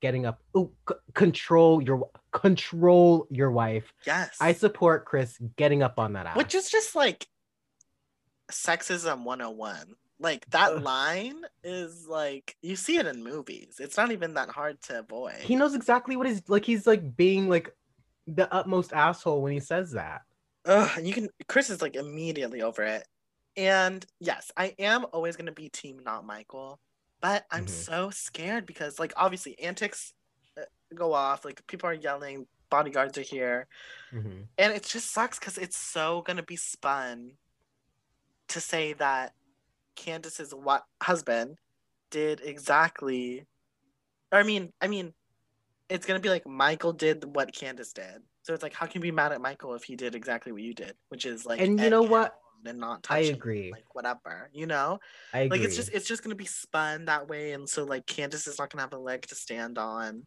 [0.00, 0.40] Getting up.
[0.54, 3.92] Oh, c- control your control your wife.
[4.06, 4.36] Yes.
[4.40, 6.36] I support Chris getting up on that ass.
[6.36, 7.26] Which is just like
[8.50, 9.94] sexism 101.
[10.18, 10.82] Like that Ugh.
[10.82, 13.76] line is like you see it in movies.
[13.78, 15.36] It's not even that hard to avoid.
[15.36, 16.64] he knows exactly what he's like.
[16.64, 17.74] He's like being like
[18.26, 20.20] the utmost asshole when he says that.
[20.66, 23.06] Ugh, you can Chris is like immediately over it.
[23.56, 26.78] And yes, I am always gonna be team not Michael,
[27.20, 27.68] but I'm Mhm.
[27.70, 30.14] so scared because like obviously antics
[30.56, 30.62] uh,
[30.94, 33.68] go off, like people are yelling, bodyguards are here,
[34.12, 34.48] Mhm.
[34.58, 37.38] and it just sucks because it's so gonna be spun
[38.48, 39.34] to say that
[39.96, 41.58] Candiace's wa- husband
[42.10, 43.46] did exactly.
[44.32, 45.14] Or I mean, I mean,
[45.88, 48.22] it's gonna be like Michael did what Candiace did.
[48.42, 50.62] So it's like, how can you be mad at Michael if he did exactly what
[50.62, 52.40] you did, which is like, And you egg know him what?
[52.64, 53.72] And not I touching, agree.
[53.72, 55.00] like whatever, you know,
[55.32, 55.58] I agree.
[55.58, 58.58] like it's just it's just gonna be spun that way, and so like Candiace is
[58.58, 60.24] not gonna have a leg to stand on.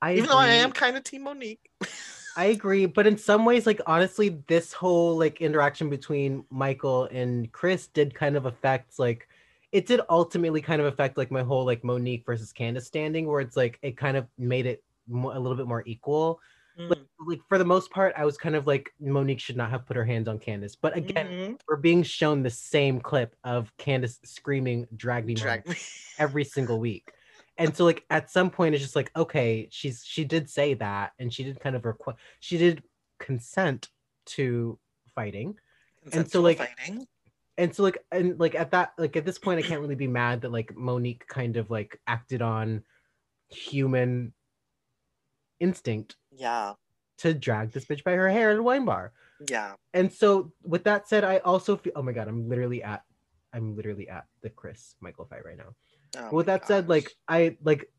[0.00, 1.70] I Even though I am kind of Team Monique.
[2.36, 7.50] I agree, but in some ways, like honestly, this whole like interaction between Michael and
[7.52, 9.28] Chris did kind of affect like
[9.70, 13.40] it did ultimately kind of affect like my whole like Monique versus Candiace standing, where
[13.40, 16.40] it's like it kind of made it mo- a little bit more equal.
[16.78, 19.86] Mm, Like for the most part, I was kind of like Monique should not have
[19.86, 21.60] put her hands on Candiace, but again, mhm.
[21.68, 25.76] we're being shown the same clip of Candiace screaming "drag me, drag me.
[26.18, 27.12] every single week.
[27.56, 31.12] And so like at some point it's just like okay, she's she did say that
[31.18, 32.82] and she did kind of request she did
[33.20, 33.88] consent
[34.26, 34.78] to
[35.14, 35.56] fighting.
[36.12, 37.06] And so, like, fighting.
[37.56, 40.08] And so like and like at that like at this point I can't really be
[40.08, 42.82] mad that like Monique kind of like acted on
[43.48, 44.32] human
[45.60, 46.74] instinct Yeah,
[47.18, 49.12] to drag this bitch by her hair at a wine bar.
[49.48, 49.74] yeah.
[49.92, 53.02] And so with that said, I also feel oh my god, I'm literally at
[53.52, 55.74] I'm literally at the Chris Michael fight right now.
[56.16, 57.10] Oh with that said, like.
[57.28, 57.90] I like,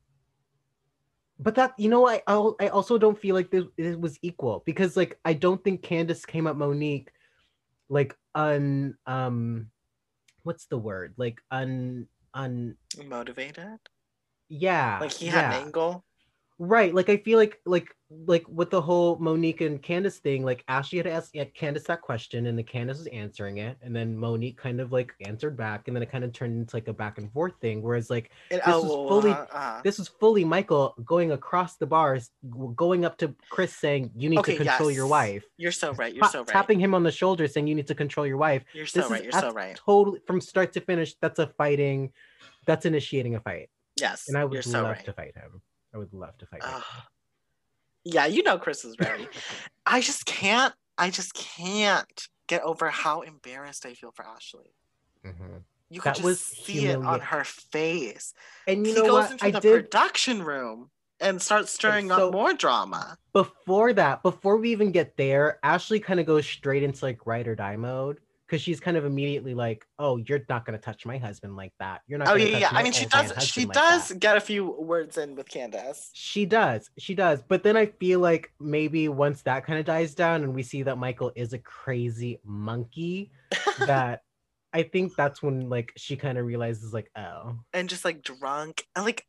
[1.39, 4.95] but that you know, I I also don't feel like this it was equal because
[4.95, 7.11] like I don't think Candiace came at Monique
[7.89, 9.67] like un um,
[10.43, 12.75] what's the word like un un
[13.05, 13.79] motivated,
[14.49, 15.57] yeah like he had yeah.
[15.59, 16.05] an angle.
[16.57, 16.93] Right.
[16.95, 20.99] Like I feel like like like with the whole Monique and Candiace thing, like Ashley
[20.99, 24.79] had asked Candiace that question and the Candiace was answering it, and then Monique kind
[24.79, 27.29] of like answered back, and then it kind of turned into like a back and
[27.33, 27.81] forth thing.
[27.81, 29.81] Whereas like And- This was oh, fully- uh, uh.
[29.83, 32.29] this was fully Michael going across the bars,
[32.75, 35.43] going up to Chris saying, You need Okay, to control your wife.
[35.57, 36.13] You're so right.
[36.13, 36.47] You're Ta- so right.
[36.47, 38.63] Tapping him on the shoulder saying you need to control your wife.
[38.73, 39.19] You're so this right.
[39.25, 39.75] is You're so right.
[39.75, 42.13] Totally from start to finish, that's a fighting,
[42.65, 43.69] that's initiating a fight.
[43.99, 44.29] Yes.
[44.29, 45.05] And I would you're so love right.
[45.05, 45.61] to fight him.
[45.95, 46.81] I would love to fight him.
[48.03, 49.27] Yeah, you know Chris is ready.
[49.85, 50.73] I just can't.
[50.97, 54.73] I just can't get over how embarrassed I feel for Ashley.
[55.25, 55.63] Mhm.
[55.89, 58.33] You could That just see it on her face.
[58.67, 59.31] And you he know goes what?
[59.31, 60.89] into I the did production room
[61.19, 63.17] and starts stirring so- up more drama.
[63.33, 67.47] before that, before we even get there, Ashley kind of goes straight into like ride
[67.47, 71.17] or die mode because she's kind of immediately like, "Oh, you're not gonna touch my
[71.17, 72.01] husband like that.
[72.07, 72.69] You're not." Oh gonna yeah, yeah.
[72.71, 73.33] I mean, she does.
[73.43, 76.09] She like does that." get a few words in with Candiace.
[76.13, 76.89] She does.
[76.97, 77.41] She does.
[77.41, 80.83] But then I feel like maybe once that kind of dies down and we see
[80.83, 83.31] that Michael is a crazy monkey,
[83.79, 84.21] that
[84.73, 88.85] I think that's when like she kind of realizes like, oh, and just like drunk
[88.95, 89.25] and like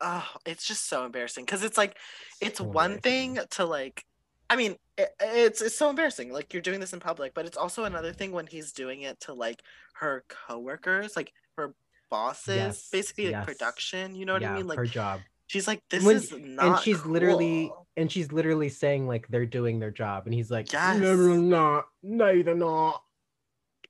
[0.00, 1.96] oh it's just so embarrassing because it's like
[2.40, 4.04] it's so one thing to like
[4.50, 7.56] i mean it, it's it's so embarrassing like you're doing this in public but it's
[7.56, 9.62] also another thing when he's doing it to like
[9.94, 11.74] her coworkers like her
[12.10, 14.66] bosses Yes, basically like production you know what yeah, i mean?
[14.66, 15.20] Like her job.
[15.46, 19.46] she's like this When- is not and she's literally and she's literally saying like they're
[19.46, 20.98] doing their job and he's like Yes.
[21.00, 23.02] no they're not no they're not.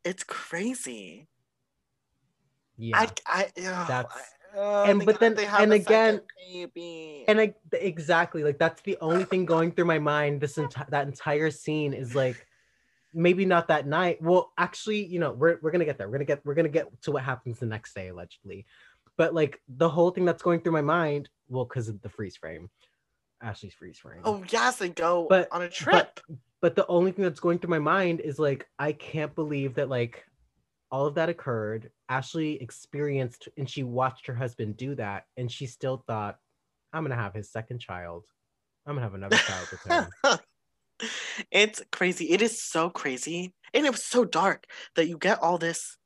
[0.05, 1.27] It's crazy.
[2.77, 2.99] Yeah.
[2.99, 4.21] i i ugh, That's- I-
[4.57, 6.21] oh, and but then- they have and again-
[6.53, 7.25] baby.
[7.29, 11.07] and i exactly like that's the only thing going through my mind this entire that
[11.07, 12.47] entire scene is like
[13.17, 14.21] maybe not that night.
[14.21, 16.09] Well actually you know we're, we're gonna get there.
[16.09, 18.67] We're gonna get we're gonna get to what happens the next day allegedly.
[19.17, 22.37] But like the whole thing that's going through my mind well because of the freeze
[22.37, 22.69] frame
[23.43, 24.21] ashley's freeze frame.
[24.25, 26.21] Oh yes they go But- on a trip.
[26.61, 29.89] but the only thing that's going through my mind is like i can't believe that
[29.89, 30.25] like
[30.95, 35.67] all of that occurred ashley experienced and she watched her husband do that and she
[35.67, 36.39] still thought
[36.93, 38.25] i'm gonna have his second child
[38.87, 40.39] i'm gonna have another child with him
[41.51, 42.31] it's crazy.
[42.31, 43.53] It is so crazy.
[43.73, 44.65] And it was so dark
[44.97, 45.97] that you get all this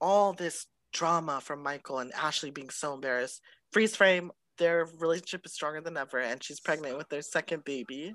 [0.00, 3.42] all this drama from Michael and Ashley being so embarrassed.
[3.72, 8.14] Freeze frame, their relationship is stronger than ever and she's pregnant with their second baby.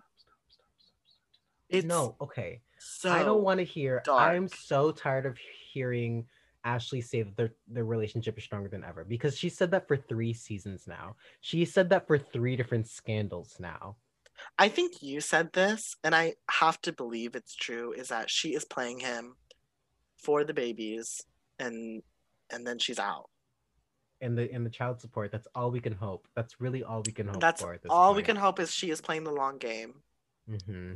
[1.70, 5.38] It's no okay so i don't want to hear i'm so tired of
[5.72, 6.26] hearing
[6.66, 9.98] ashley say that their, their relationship is stronger than ever because she said that for
[9.98, 13.96] three seasons now she said that for three different scandals now
[14.58, 18.56] I think you said this, and I have to believe it's true, is that she
[18.56, 19.36] is playing him
[20.18, 21.22] for the babies
[21.60, 22.02] and
[22.52, 23.30] and then she's out.
[24.22, 27.12] and the and the child support that's all we can hope that's really all we
[27.12, 30.02] can hope That's for all we can hope is she is playing the long game.
[30.50, 30.94] Mm-hmm.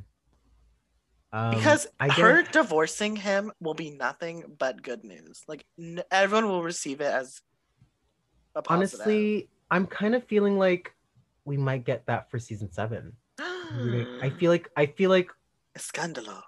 [1.38, 5.43] Um, because I her divorcing him will be nothing but good news.
[5.47, 7.41] Like n- everyone will receive it as
[8.55, 9.01] a positive.
[9.01, 10.95] honestly, I'm kind of feeling like
[11.45, 13.13] we might get that for season seven.
[13.39, 15.29] I feel like I feel like
[15.77, 16.41] scandalo.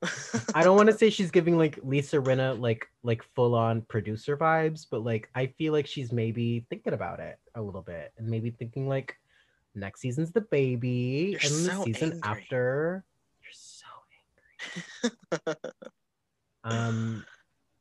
[0.54, 4.38] I don't want to say she's giving like Lisa Rinna like like full on producer
[4.38, 8.26] vibes, but like I feel like she's maybe thinking about it a little bit and
[8.26, 9.16] maybe thinking like
[9.74, 12.20] next season's the baby You're and then the season angry.
[12.24, 13.07] after so.
[16.64, 17.24] um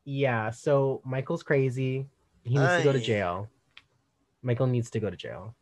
[0.06, 2.08] yeah, so Michael's crazy.
[2.44, 3.50] He needs to go to jail.
[4.42, 5.54] Michael needs to go to jail.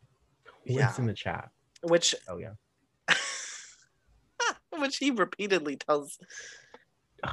[0.67, 0.93] What's Yeah.
[0.99, 1.49] in the chat?
[1.81, 2.53] Which Oh yeah.
[4.77, 6.19] which he repeatedly tells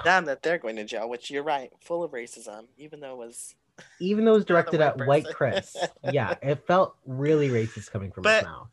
[0.04, 3.18] them that they're going to jail, which you're right, full of racism, even though it
[3.26, 3.54] was
[4.00, 5.26] Even though it was directed white at white.
[5.26, 5.76] Chris.
[6.12, 8.70] yeah, it felt really racist coming from But- his mouth.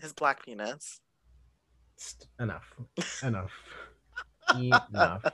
[0.00, 1.00] his black penis.
[2.38, 2.74] Enough
[3.22, 3.50] enough
[4.54, 5.24] enough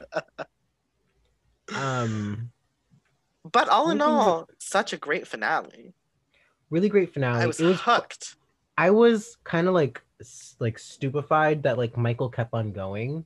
[1.77, 2.51] um
[3.51, 5.95] But all in all, such a great finale.
[6.71, 7.43] really great finale.
[7.43, 8.37] I was it was hooked.
[8.79, 10.01] i was kind of like
[10.61, 13.25] like stupefied that like michael kept on going.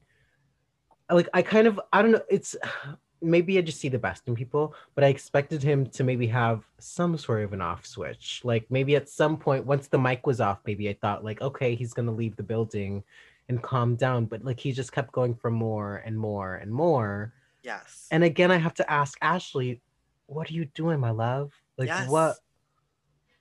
[1.10, 2.56] Like i kind of i don't know it's
[3.22, 6.64] maybe i just see the best in people but i expected him to maybe have
[6.78, 8.42] some sort of an off switch.
[8.44, 11.74] Like maybe at some point once the mic was off maybe i thought like okay
[11.74, 13.02] he's gonna leave the building
[13.48, 17.32] and calm down but like he just kept going for more and more and more
[17.62, 18.06] Yes.
[18.12, 19.80] And again, I have to ask Ashley,
[20.26, 21.52] what are you doing, my love?
[21.76, 22.08] Like, Yes.
[22.08, 22.36] what?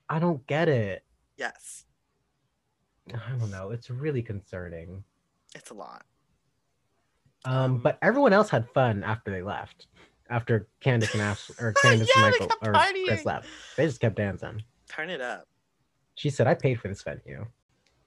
[0.10, 1.04] I don't get it.
[1.38, 1.86] yes.
[3.14, 3.70] I don't know.
[3.70, 5.04] It's really concerning.
[5.54, 6.06] It's a lot.
[7.46, 9.86] Um, Um, but everyone else had fun after they left.
[10.28, 13.06] After Candiace and Ashley, or Candiace Yeah, and Michael, or partying.
[13.06, 13.48] Chris left,
[13.78, 14.64] they just kept dancing.
[14.90, 15.48] Turn it up.
[16.16, 17.46] She said, "I paid for this venue."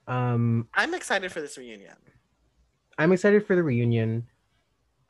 [0.09, 1.95] Um, I'm excited for this reunion,
[2.99, 4.27] I'm excited for the reunion.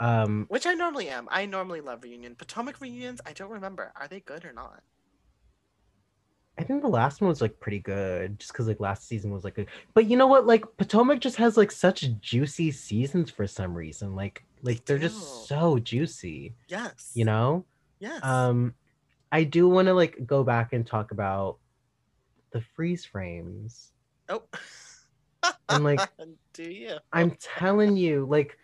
[0.00, 1.26] Um, which I normally am.
[1.30, 2.34] I normally love reunion.
[2.36, 3.92] Potomac reunions, I don't remember.
[3.96, 4.82] Are they good or not?
[6.58, 9.44] I think the last one was like pretty good, just because like last season was
[9.44, 9.68] like good.
[9.94, 10.46] But you know what?
[10.46, 14.16] Like Potomac just has like such juicy seasons for some reason.
[14.16, 15.08] Like like They they're do.
[15.08, 16.54] just so juicy.
[16.68, 17.12] Yes.
[17.14, 17.64] You know.
[18.00, 18.22] Yes.
[18.24, 18.74] Um,
[19.30, 21.58] I do want to like go back and talk about
[22.52, 23.92] the freeze frames.
[24.28, 24.42] oh.
[25.68, 26.00] and, like,
[26.52, 26.96] do you?
[27.12, 28.58] I'm telling you, like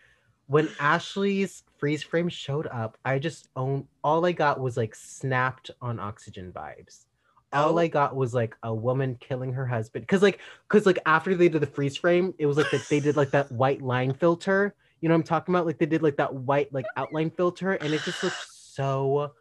[0.47, 5.71] when Ashley's freeze frame showed up, I just own all I got was like snapped
[5.81, 7.07] on oxygen vibes.
[7.53, 7.79] All Oh.
[7.79, 10.07] I got was like a woman killing her husband.
[10.09, 13.01] Cause like cause like after they did the freeze frame, it was like that they
[13.01, 14.75] did like that white line filter.
[15.01, 15.67] You know what I'm talking about?
[15.67, 19.33] Like they did like that white like outline filter, and it just looked so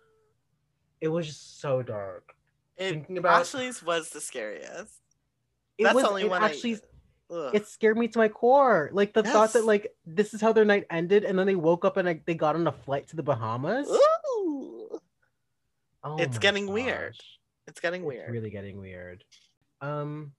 [1.01, 2.33] it was just so dark.
[2.77, 5.01] It, thinking about- Ashley's was the scariest.
[5.77, 6.79] It That's was the only one actually I.
[7.31, 7.55] Ugh.
[7.55, 8.89] it scared me to my core.
[8.93, 11.85] Like the thought that like this is how their night ended, and then they woke
[11.85, 13.87] up and like, they got on a flight to the Bahamas.
[13.89, 14.99] Ooh.
[16.03, 17.15] Oh It's getting weird.
[17.67, 18.29] It's getting It's weird.
[18.31, 19.23] really getting weird.
[19.81, 20.33] Um,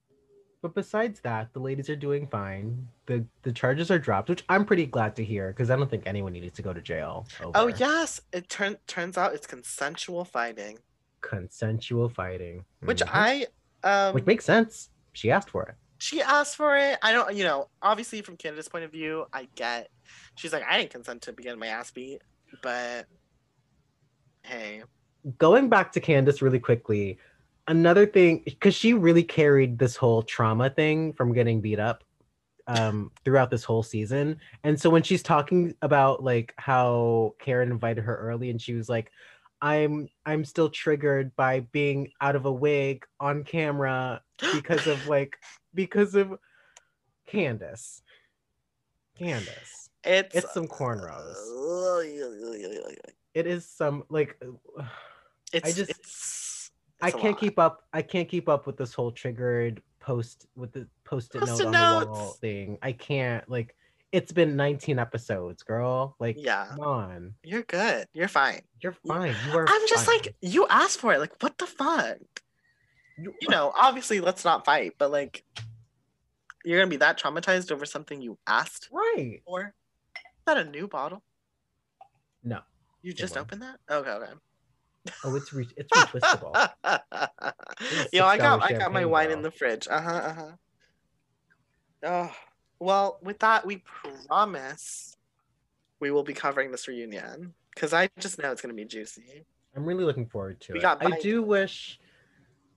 [0.62, 2.86] but besides that, the ladies are doing fine.
[3.06, 6.04] the The charges are dropped, which I'm pretty glad to hear because I don't think
[6.06, 7.26] anyone needed to go to jail.
[7.54, 10.78] Oh yes, it turn, turns out it's consensual fighting,
[11.22, 13.10] consensual fighting, which Mhm.
[13.12, 13.46] I
[14.08, 14.90] um which makes sense.
[15.12, 15.74] She asked for it.
[16.04, 16.98] She asked for it.
[17.00, 19.88] I don't, you know, obviously from Candiace's point of view, I get.
[20.34, 22.20] She's like, I didn't consent to begin my ass beat,
[22.62, 23.06] but
[24.42, 24.82] hey,
[25.38, 27.18] going back to Candiace really quickly,
[27.68, 32.04] another thing because she really carried this whole trauma thing from getting beat up
[32.66, 34.38] um throughout this whole season.
[34.62, 38.90] And so when she's talking about like how Karen invited her early and she was
[38.90, 39.10] like
[39.62, 44.20] I'm I'm still triggered by being out of a wig on camera
[44.52, 45.38] because of like
[45.74, 46.34] because of
[47.26, 48.02] Candiace.
[49.18, 49.88] Candiace.
[50.04, 51.34] it's It's some cornrows.
[53.34, 54.40] It is some like
[55.52, 56.70] It's, just- it's,
[57.00, 57.82] I it's can't keep up.
[57.92, 61.72] I can't keep up with this whole triggered post with the post-it note Post-it on
[61.72, 62.38] the wall notes.
[62.38, 62.78] thing.
[62.82, 63.48] I can't.
[63.48, 63.76] Like,
[64.10, 66.16] it's been 19 episodes, girl.
[66.18, 66.66] Like, Yeah.
[66.70, 68.06] come on, You're good.
[68.14, 68.62] You're fine.
[68.80, 69.34] you're fine.
[69.50, 69.66] You are.
[69.68, 70.16] I'm just fine.
[70.18, 71.20] like, you asked for it.
[71.20, 72.16] Like, what the fuck?
[73.16, 75.44] You- know, obviously, let's not fight, but like,
[76.64, 79.40] you're gonna be that traumatized over something you asked right?
[79.46, 79.74] for?
[80.16, 81.22] Is that a new bottle?
[82.42, 82.60] No.
[83.02, 83.78] You just opened that?
[83.90, 84.32] Okay, okay.
[85.24, 86.54] Oh, it's re- it's retwistable.
[88.12, 89.36] Yo, I got I got my wine girl.
[89.36, 89.86] in the fridge.
[89.88, 90.10] Uh huh.
[90.10, 90.52] Uh huh.
[92.06, 92.32] Oh,
[92.80, 93.82] well, with that, we
[94.28, 95.16] promise
[96.00, 99.46] we will be covering this reunion because I just know it's gonna be juicy.
[99.76, 100.82] I'm really looking forward to We it.
[100.82, 101.98] got I do wish.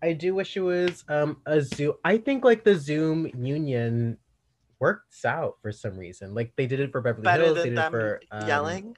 [0.01, 1.93] I do wish it was um a Zoom.
[2.03, 4.17] I think like the Zoom union
[4.79, 6.33] works out for some reason.
[6.35, 7.57] Like they did it for Beverly Better Hills.
[7.57, 8.97] They did it for um, yelling.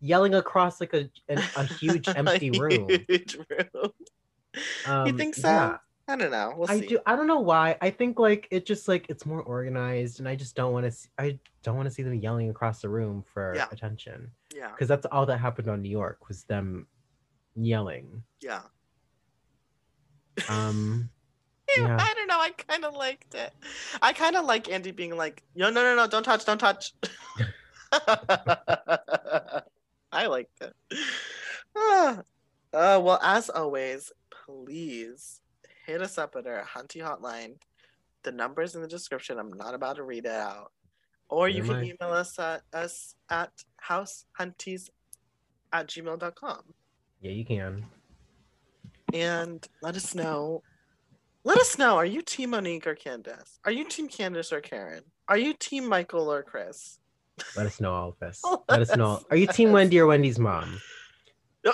[0.00, 2.88] yelling across like a an, a huge empty room.
[3.08, 3.90] Huge room.
[4.86, 5.48] Um, you think so?
[5.48, 5.76] yeah.
[6.08, 6.54] I don't know.
[6.56, 6.86] We'll I see.
[6.88, 6.98] do.
[7.06, 7.76] I don't know why.
[7.80, 10.98] I think like it just like it's more organized, and I just don't want to.
[11.18, 13.68] I don't want to see them yelling across the room for Yeah.
[13.70, 14.70] attention Yeah.
[14.72, 16.88] because that's all that happened on New York was them
[17.54, 18.24] yelling.
[18.40, 18.62] Yeah.
[20.48, 21.10] Um,
[21.76, 21.96] Yeah.
[22.00, 22.40] I don't know.
[22.40, 23.52] I kind of liked it.
[24.02, 26.92] I kind of like Andy being like, "Yo, no, no, no, don't touch, don't touch."
[30.12, 30.74] I liked it.
[31.76, 32.22] Ah.
[32.72, 35.40] Uh, well, as always, please
[35.86, 37.54] hit us up at our Hunty hotline.
[38.22, 39.40] The number's in the description.
[39.40, 40.70] I'm not about to read it out.
[41.28, 43.50] Or you can email us at us at
[43.84, 44.88] househunties
[45.72, 46.62] at gmail.com
[47.20, 47.84] yeah, you can.
[49.12, 50.62] And let us know.
[51.44, 51.96] Let us know.
[51.96, 53.58] Are you Team Monique or Candiace?
[53.64, 55.02] Are you Team Candiace or Karen?
[55.28, 56.98] Are you Team Michael or Chris?
[57.56, 58.42] Let us know all of this.
[58.44, 59.22] Let Let us know.
[59.30, 60.80] Are you Team Wendy or Wendy's mom?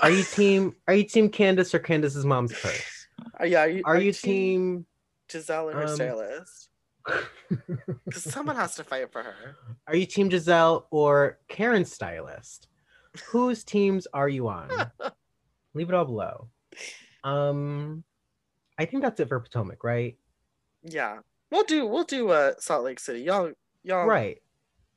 [0.03, 0.75] Are you team?
[0.89, 3.07] Are you Team Candiace or Candiace's mom's purse?
[3.35, 4.87] Are, yeah, are you, Are you team?
[5.29, 6.69] Gizelle and her um, stylist?
[8.05, 9.57] Because someone has to fight for her.
[9.87, 12.69] Are you Team Gizelle or Karen's stylist?
[13.29, 14.71] Whose teams are you on?
[15.75, 16.49] Leave it all below.
[17.27, 18.05] Um,
[18.79, 20.17] I think that's it for Potomac, right?
[20.83, 21.19] Yeah,
[21.51, 21.87] we'll do.
[21.87, 22.31] We'll do.
[22.31, 23.21] Uh, Salt Lake City.
[23.23, 24.43] Y'all, y'all, Right.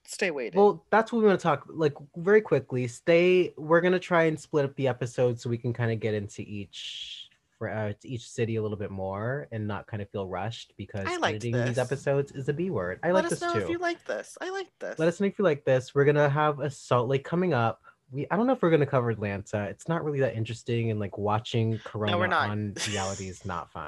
[0.05, 0.59] Stay waiting.
[0.59, 2.87] Well, that's what we want to talk like very quickly.
[2.87, 3.53] Stay.
[3.57, 6.41] We're gonna try and split up the episode so we can kind of get into
[6.41, 7.29] each
[7.59, 11.05] for uh, each city a little bit more and not kind of feel rushed because
[11.05, 12.99] editing these episodes is a B word.
[13.03, 13.59] I Let like us this know too.
[13.59, 14.37] if you like this.
[14.41, 14.97] I like this.
[14.97, 15.93] Let us know if you like this.
[15.93, 17.83] We're gonna have a Salt Lake coming up.
[18.11, 19.63] We I don't know if we're gonna cover Atlanta.
[19.65, 22.49] It's not really that interesting, and like watching Corona we're not.
[22.49, 23.87] on reality is not fun.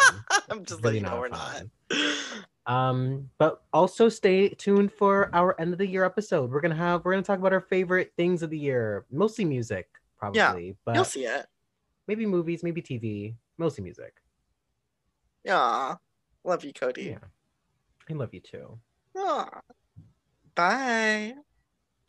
[0.49, 1.71] I'm just really like, no, we're fun.
[1.89, 2.07] not.
[2.67, 6.51] Um, but also stay tuned for our end of the year episode.
[6.51, 9.89] We're gonna have we're gonna talk about our favorite things of the year, mostly music,
[10.17, 11.47] probably, but You'll see it.
[12.07, 14.13] maybe movies, maybe TV, mostly music.
[15.43, 15.95] Yeah.
[16.43, 17.03] Love you, Cody.
[17.03, 17.17] Yeah,
[18.09, 18.79] I love you too.
[19.17, 19.61] Aw.
[20.55, 21.33] Bye.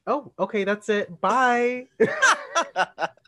[0.06, 1.20] Oh, okay, that's it.
[1.20, 1.86] Bye.